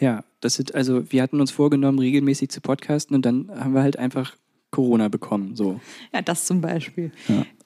[0.00, 3.82] Ja, das sind, also wir hatten uns vorgenommen, regelmäßig zu podcasten und dann haben wir
[3.82, 4.36] halt einfach
[4.70, 5.54] Corona bekommen.
[5.54, 5.80] So.
[6.14, 7.12] Ja, das zum Beispiel.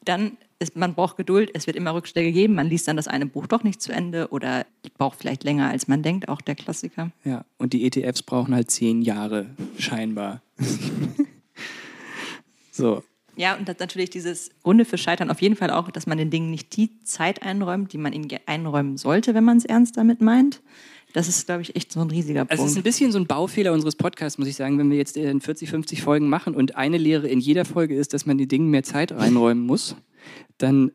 [0.04, 3.26] Dann ist, man braucht Geduld, es wird immer Rückschläge geben, man liest dann das eine
[3.26, 7.10] Buch doch nicht zu Ende oder braucht vielleicht länger, als man denkt, auch der Klassiker.
[7.24, 9.46] Ja, und die ETFs brauchen halt zehn Jahre,
[9.78, 10.42] scheinbar.
[12.72, 13.02] so.
[13.36, 16.30] Ja, und das natürlich dieses Runde für Scheitern auf jeden Fall auch, dass man den
[16.30, 20.22] Dingen nicht die Zeit einräumt, die man ihnen einräumen sollte, wenn man es ernst damit
[20.22, 20.62] meint.
[21.12, 22.84] Das ist, glaube ich, echt so ein riesiger Also es ist ein Punkt.
[22.84, 26.02] bisschen so ein Baufehler unseres Podcasts, muss ich sagen, wenn wir jetzt in 40, 50
[26.02, 29.12] Folgen machen und eine Lehre in jeder Folge ist, dass man den Dingen mehr Zeit
[29.12, 29.96] reinräumen muss,
[30.58, 30.90] dann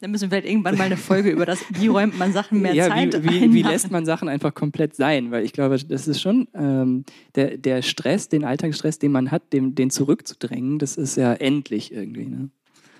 [0.00, 2.72] Dann müssen wir vielleicht irgendwann mal eine Folge über das, wie räumt man Sachen mehr
[2.74, 5.30] ja, Zeit wie, wie, ein wie lässt man Sachen einfach komplett sein?
[5.30, 7.04] Weil ich glaube, das ist schon ähm,
[7.34, 11.92] der, der Stress, den Alltagsstress, den man hat, dem, den zurückzudrängen, das ist ja endlich
[11.92, 12.24] irgendwie.
[12.24, 12.50] Ne?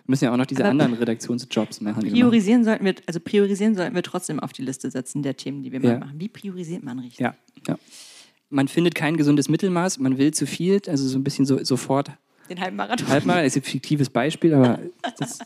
[0.04, 2.02] Wir müssen ja auch noch diese Aber- anderen Redaktionsjobs machen.
[2.02, 5.72] Priorisieren sollten wir, also priorisieren sollten wir trotzdem auf die Liste setzen der Themen, die
[5.72, 5.92] wir Ja.
[5.92, 6.14] mal machen.
[6.20, 7.20] Wie priorisiert man richtig?
[7.20, 7.34] Ja,
[7.66, 7.78] ja.
[8.50, 12.10] Man findet kein gesundes Mittelmaß, man will zu viel, also so ein bisschen so, sofort
[12.50, 13.08] Den Halbmarathon.
[13.08, 14.80] Halbmarathon ist ein fiktives Beispiel, aber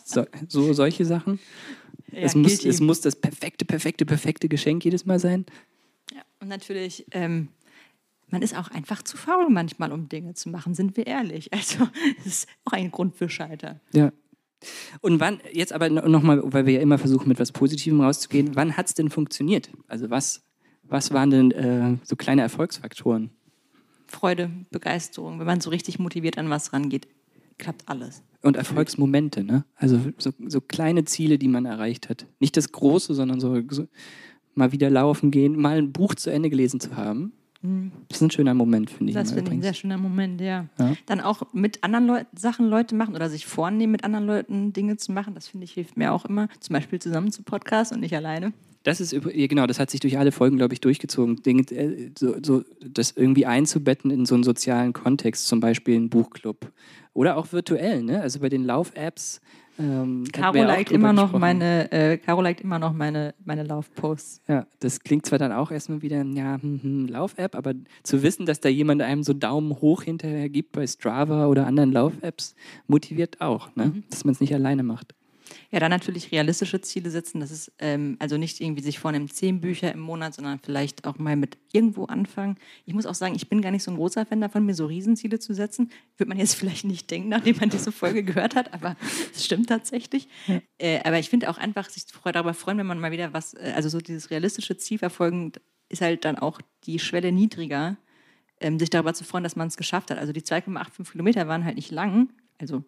[0.04, 1.38] so, so solche Sachen.
[2.10, 5.44] Ja, es, muss, es muss das perfekte, perfekte, perfekte Geschenk jedes Mal sein.
[6.14, 7.48] Ja, und natürlich, ähm,
[8.28, 11.52] man ist auch einfach zu faul manchmal, um Dinge zu machen, sind wir ehrlich.
[11.52, 11.86] Also,
[12.16, 13.80] das ist auch ein Grund für Scheitern.
[13.92, 14.10] Ja.
[15.02, 18.78] Und wann, jetzt aber nochmal, weil wir ja immer versuchen, mit was Positivem rauszugehen, wann
[18.78, 19.70] hat es denn funktioniert?
[19.88, 20.42] Also was,
[20.82, 23.30] was waren denn äh, so kleine Erfolgsfaktoren?
[24.14, 27.08] Freude, Begeisterung, wenn man so richtig motiviert an was rangeht,
[27.58, 28.22] klappt alles.
[28.42, 29.64] Und Erfolgsmomente, ne?
[29.76, 32.26] Also so, so kleine Ziele, die man erreicht hat.
[32.40, 33.86] Nicht das Große, sondern so, so
[34.54, 37.32] mal wieder laufen gehen, mal ein Buch zu Ende gelesen zu haben.
[38.08, 39.14] Das ist ein schöner Moment, finde ich.
[39.14, 40.66] Das finde ich ein sehr schöner Moment, ja.
[40.78, 40.92] Ja.
[41.06, 44.98] Dann auch mit anderen Leu Sachen Leute machen oder sich vornehmen, mit anderen Leuten Dinge
[44.98, 46.48] zu machen, das finde ich hilft mir auch immer.
[46.60, 48.52] Zum Beispiel zusammen zu Podcast und nicht alleine.
[48.84, 51.42] Das ist genau, das hat sich durch alle Folgen, glaube ich, durchgezogen.
[51.42, 56.10] Dinge, äh, so, so, das irgendwie einzubetten in so einen sozialen Kontext, zum Beispiel einen
[56.10, 56.70] Buchclub.
[57.14, 58.20] Oder auch virtuell, ne?
[58.20, 59.40] Also bei den Lauf-Apps.
[59.78, 61.40] Ähm, Caro liked immer noch gesprochen.
[61.40, 64.42] meine, äh, Caro liked immer noch meine, meine Laufposts.
[64.46, 67.72] Ja, das klingt zwar dann auch erstmal wieder, ja, hm, hm, Lauf-App, aber
[68.02, 71.90] zu wissen, dass da jemand einem so Daumen hoch hinterher gibt bei Strava oder anderen
[71.90, 72.54] Lauf-Apps,
[72.86, 73.86] motiviert auch, ne?
[73.86, 74.04] Mhm.
[74.10, 75.14] Dass man es nicht alleine macht.
[75.74, 77.40] Ja, dann natürlich realistische Ziele setzen.
[77.40, 81.18] Das ist ähm, also nicht irgendwie sich vornehmen, zehn Bücher im Monat, sondern vielleicht auch
[81.18, 82.58] mal mit irgendwo anfangen.
[82.86, 84.86] Ich muss auch sagen, ich bin gar nicht so ein großer Fan davon, mir so
[84.86, 85.90] Riesenziele zu setzen.
[86.16, 88.94] Wird man jetzt vielleicht nicht denken, nachdem man diese Folge gehört hat, aber
[89.34, 90.28] es stimmt tatsächlich.
[90.78, 93.72] Äh, aber ich finde auch einfach, sich darüber freuen, wenn man mal wieder was, äh,
[93.74, 95.50] also so dieses realistische Ziel verfolgen,
[95.88, 97.96] ist halt dann auch die Schwelle niedriger,
[98.60, 100.18] ähm, sich darüber zu freuen, dass man es geschafft hat.
[100.18, 102.28] Also die 2,85 Kilometer waren halt nicht lang,
[102.60, 102.84] also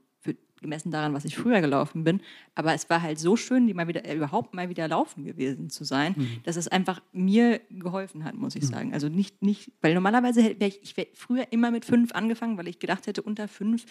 [0.60, 2.20] gemessen daran, was ich früher gelaufen bin,
[2.54, 5.70] aber es war halt so schön, die mal wieder, äh, überhaupt mal wieder laufen gewesen
[5.70, 8.92] zu sein, dass es einfach mir geholfen hat, muss ich sagen.
[8.92, 12.78] Also nicht, nicht weil normalerweise wäre ich, ich früher immer mit fünf angefangen, weil ich
[12.78, 13.84] gedacht hätte, unter fünf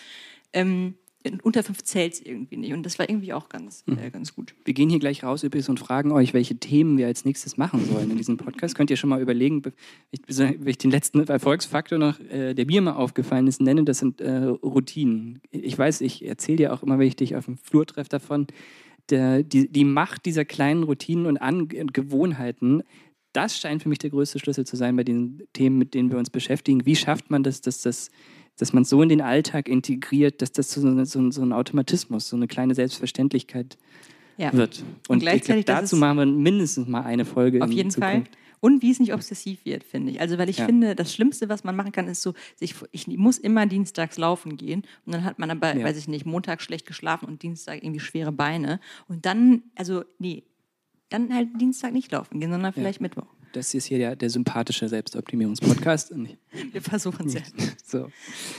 [0.53, 0.95] ähm,
[1.43, 2.73] unter fünf zählt es irgendwie nicht.
[2.73, 4.55] Und das war irgendwie auch ganz, äh, ganz gut.
[4.63, 7.85] Wir gehen hier gleich raus übrigens und fragen euch, welche Themen wir als nächstes machen
[7.85, 8.75] sollen in diesem Podcast.
[8.75, 9.73] Könnt ihr schon mal überlegen, wenn
[10.65, 14.45] ich, den letzten Erfolgsfaktor noch, äh, der mir mal aufgefallen ist, nenne, das sind äh,
[14.45, 15.41] Routinen.
[15.51, 18.47] Ich weiß, ich erzähle dir auch immer, wenn ich dich auf dem Flur treffe davon,
[19.09, 22.83] der, die, die Macht dieser kleinen Routinen und, An und Gewohnheiten,
[23.33, 26.17] das scheint für mich der größte Schlüssel zu sein bei den Themen, mit denen wir
[26.17, 26.85] uns beschäftigen.
[26.85, 28.09] Wie schafft man das, dass das
[28.57, 32.35] dass man so in den Alltag integriert, dass das so, so, so ein Automatismus, so
[32.35, 33.67] eine kleine Selbstverständlichtlich
[34.37, 34.53] Ja.
[34.53, 34.79] wird.
[34.79, 37.63] Und Und, ich gleichzeitig, glaub, dazu machen wir mindestens mal eine Folge.
[37.63, 38.11] Auf jeden Fall.
[38.23, 38.37] Zukunft.
[38.61, 40.21] Und wie es nicht obsessiv wird, finde ich.
[40.21, 40.65] Also, weil ich Ja.
[40.65, 44.57] finde, das Schlimmste, was man machen kann, ist so, sich, ich muss immer dienstags laufen
[44.57, 44.83] gehen.
[45.05, 45.83] Und dann hat man aber, Ja.
[45.85, 48.79] weiß ich nicht, Montag schlecht geschlafen und Dienstag irgendwie schwere Beine.
[49.07, 50.43] Und dann, also, nee,
[51.09, 53.27] dann halt Dienstag nicht laufen gehen, sondern vielleicht Mittwoch.
[53.55, 56.11] Das ist hier der, der sympathische Selbstoptimierungspodcast.
[56.11, 56.37] Und
[56.73, 57.41] Wir versuchen es ja.
[57.83, 58.11] so.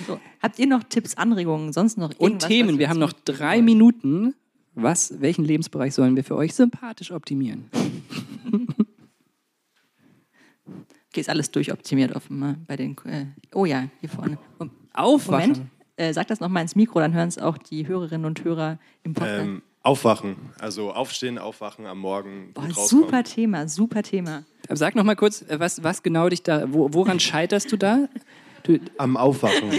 [0.06, 0.18] So.
[0.40, 2.48] Habt ihr noch Tipps, Anregungen, sonst noch Und irgendwas?
[2.48, 4.34] Themen, was wir haben noch drei Minuten.
[4.74, 7.70] Was, welchen Lebensbereich sollen wir für euch sympathisch optimieren?
[11.08, 12.94] Okay, ist alles durchoptimiert offenbar bei den.
[13.06, 13.24] Äh,
[13.54, 14.36] oh ja, hier vorne.
[14.92, 15.48] Aufwachen.
[15.48, 18.78] Moment, äh, sag das nochmal ins Mikro, dann hören es auch die Hörerinnen und Hörer
[19.02, 19.40] im Podcast.
[19.40, 22.50] Ähm, aufwachen, also aufstehen, aufwachen am Morgen.
[22.52, 24.44] Boah, super Thema, super Thema.
[24.66, 27.76] Aber Sag noch mal kurz, äh, was, was genau dich da, wo, woran scheiterst du
[27.76, 28.08] da?
[28.62, 29.70] Du, Am Aufwachen.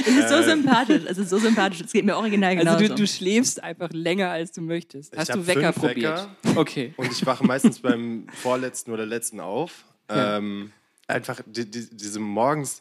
[0.00, 1.82] Es ist so sympathisch, es ist so sympathisch.
[1.82, 2.78] Es geht mir original genauso.
[2.78, 5.12] also du, du schläfst einfach länger, als du möchtest.
[5.12, 6.28] Ich Hast du Wecker fünf probiert?
[6.42, 6.60] Wecker.
[6.60, 6.94] Okay.
[6.96, 9.84] Und ich wache meistens beim vorletzten oder letzten auf.
[10.10, 10.38] Ja.
[10.38, 10.72] Ähm,
[11.06, 12.80] einfach die, die, diese morgens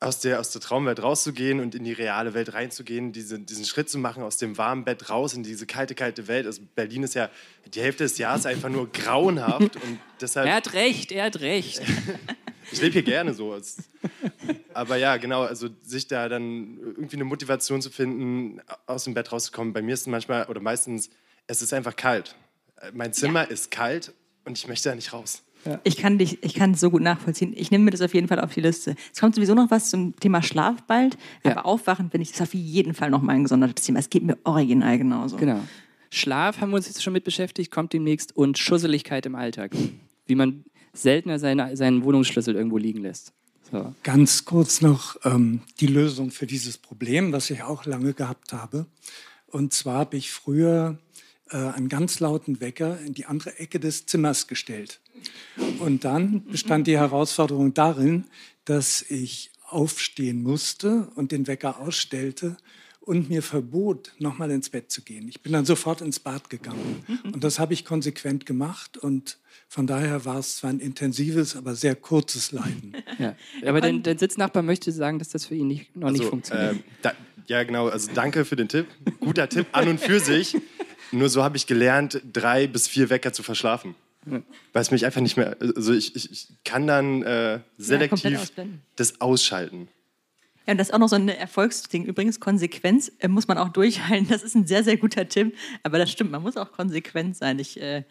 [0.00, 3.90] aus der, aus der Traumwelt rauszugehen und in die reale Welt reinzugehen, diese, diesen Schritt
[3.90, 6.46] zu machen, aus dem warmen Bett raus in diese kalte, kalte Welt.
[6.46, 7.28] Also Berlin ist ja
[7.74, 11.82] die Hälfte des Jahres einfach nur grauenhaft und deshalb Er hat recht, er hat recht.
[12.72, 13.58] Ich lebe hier gerne so.
[14.74, 19.32] Aber ja, genau, also sich da dann irgendwie eine Motivation zu finden, aus dem Bett
[19.32, 19.72] rauszukommen.
[19.72, 21.10] Bei mir ist es manchmal oder meistens,
[21.48, 22.36] es ist einfach kalt.
[22.92, 24.12] Mein Zimmer ist kalt
[24.44, 25.42] und ich möchte da nicht raus.
[25.84, 27.52] Ich kann dich, ich kann es so gut nachvollziehen.
[27.56, 28.94] Ich nehme mir das auf jeden Fall auf die Liste.
[29.12, 31.52] Es kommt sowieso noch was zum Thema Schlaf bald, Ja.
[31.52, 33.98] aber Aufwachen finde ich das auf jeden Fall noch mal ein gesondertes Thema.
[33.98, 35.36] Es geht mir original genauso.
[35.36, 35.60] Genau.
[36.10, 38.36] Schlaf haben wir uns jetzt schon mit beschäftigt, kommt demnächst.
[38.36, 39.72] Und Schusseligkeit im Alltag.
[40.26, 43.32] Wie man seltener seine, seinen Wohnungsschlüssel irgendwo liegen lässt.
[43.70, 43.94] So.
[44.02, 48.86] Ganz kurz noch ähm, die Lösung für dieses Problem, was ich auch lange gehabt habe.
[49.46, 50.98] Und zwar habe ich früher
[51.50, 55.00] äh, einen ganz lauten Wecker in die andere Ecke des Zimmers gestellt.
[55.78, 58.24] Und dann bestand die Herausforderung darin,
[58.64, 62.56] dass ich aufstehen musste und den Wecker ausstellte
[63.00, 65.28] und mir verbot, nochmal ins Bett zu gehen.
[65.28, 67.04] Ich bin dann sofort ins Bad gegangen.
[67.24, 68.98] Und das habe ich konsequent gemacht.
[68.98, 72.94] Und von daher war es zwar ein intensives, aber sehr kurzes Leiden.
[73.18, 73.36] Ja.
[73.66, 76.76] Aber dein, dein Sitznachbar möchte sagen, dass das für ihn nicht, noch nicht Also, funktioniert.
[76.76, 77.12] ähm, da,
[77.48, 77.88] ja, genau.
[77.88, 78.86] Also danke für den Tipp.
[79.20, 80.56] Guter Tipp an und für sich.
[81.12, 83.94] Nur so habe ich gelernt, drei bis vier Wecker zu verschlafen.
[84.24, 85.56] Weil es mich einfach nicht mehr.
[85.60, 88.82] Also ich, ich, ich kann dann äh, selektiv ausblenden.
[88.96, 89.88] das ausschalten.
[90.66, 92.04] Ja, und das ist auch noch so ein Erfolgsding.
[92.04, 94.28] Übrigens, Konsequenz äh, muss man auch durchhalten.
[94.28, 95.56] Das ist ein sehr, sehr guter Tipp.
[95.82, 97.58] Aber das stimmt, man muss auch konsequent sein.
[97.58, 98.04] Ich, äh,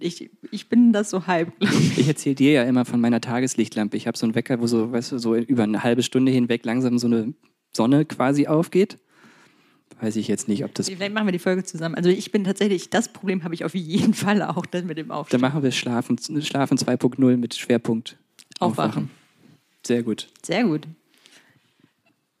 [0.00, 1.98] ich, ich bin das so halb, glaube ich.
[1.98, 3.96] Ich erzähle dir ja immer von meiner Tageslichtlampe.
[3.96, 6.64] Ich habe so einen Wecker, wo so, weißt du, so über eine halbe Stunde hinweg
[6.64, 7.32] langsam so eine
[7.72, 8.98] Sonne quasi aufgeht.
[10.02, 10.88] Weiß ich jetzt nicht, ob das.
[10.88, 11.94] Vielleicht machen wir die Folge zusammen.
[11.94, 15.08] Also ich bin tatsächlich, das Problem habe ich auf jeden Fall auch das mit dem
[15.08, 15.40] Dann Aufstehen.
[15.40, 18.16] machen wir Schlafen, Schlafen 2.0 mit Schwerpunkt
[18.58, 19.10] Aufwachen.
[19.86, 20.26] Sehr gut.
[20.44, 20.88] Sehr gut.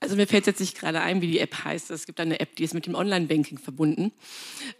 [0.00, 1.92] Also mir fällt jetzt nicht gerade ein, wie die App heißt.
[1.92, 4.10] Es gibt eine App, die ist mit dem Online-Banking verbunden.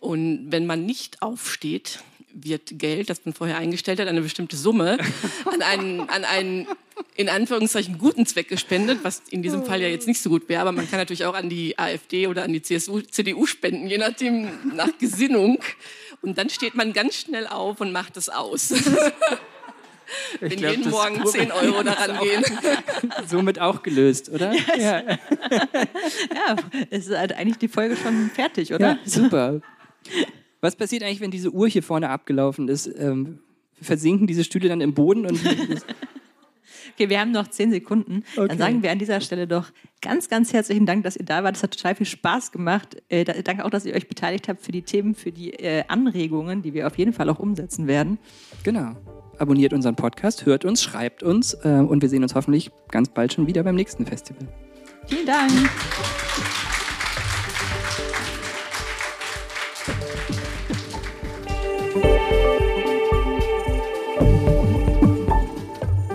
[0.00, 2.02] Und wenn man nicht aufsteht,
[2.34, 4.98] wird Geld, das man vorher eingestellt hat, eine bestimmte Summe
[5.44, 6.66] an einen, an einen
[7.14, 10.62] in Anführungszeichen guten Zweck gespendet, was in diesem Fall ja jetzt nicht so gut wäre,
[10.62, 13.98] aber man kann natürlich auch an die AfD oder an die CSU, CDU spenden, je
[13.98, 15.58] nachdem nach Gesinnung.
[16.22, 18.72] Und dann steht man ganz schnell auf und macht es aus.
[20.40, 22.44] Wenn glaub, jeden Morgen 10 Euro daran gehen.
[23.26, 24.52] Somit auch gelöst, oder?
[24.78, 26.56] Ja, Ja,
[26.90, 28.92] es ist halt eigentlich die Folge schon fertig, oder?
[28.92, 29.60] ja, super.
[30.60, 32.86] Was passiert eigentlich, wenn diese Uhr hier vorne abgelaufen ist?
[32.86, 33.38] Ähm,
[33.80, 35.40] versinken diese Stühle dann im Boden und
[36.94, 38.24] Okay, wir haben noch zehn Sekunden.
[38.36, 38.48] Okay.
[38.48, 39.70] Dann sagen wir an dieser Stelle doch
[40.00, 41.56] ganz, ganz herzlichen Dank, dass ihr da wart.
[41.56, 42.96] Es hat total viel Spaß gemacht.
[43.08, 45.84] Äh, da, danke auch, dass ihr euch beteiligt habt für die Themen, für die äh,
[45.88, 48.18] Anregungen, die wir auf jeden Fall auch umsetzen werden.
[48.62, 48.96] genau.
[49.38, 53.32] Abonniert unseren Podcast, hört uns, schreibt uns äh, und wir sehen uns hoffentlich ganz bald
[53.32, 54.46] schon wieder beim nächsten Festival.
[55.08, 55.50] Vielen Dank.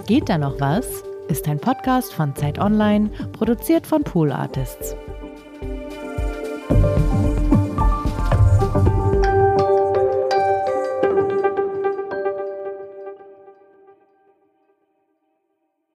[0.08, 1.04] Geht da noch was?
[1.28, 4.96] Ist ein Podcast von Zeit Online, produziert von Pool Artists.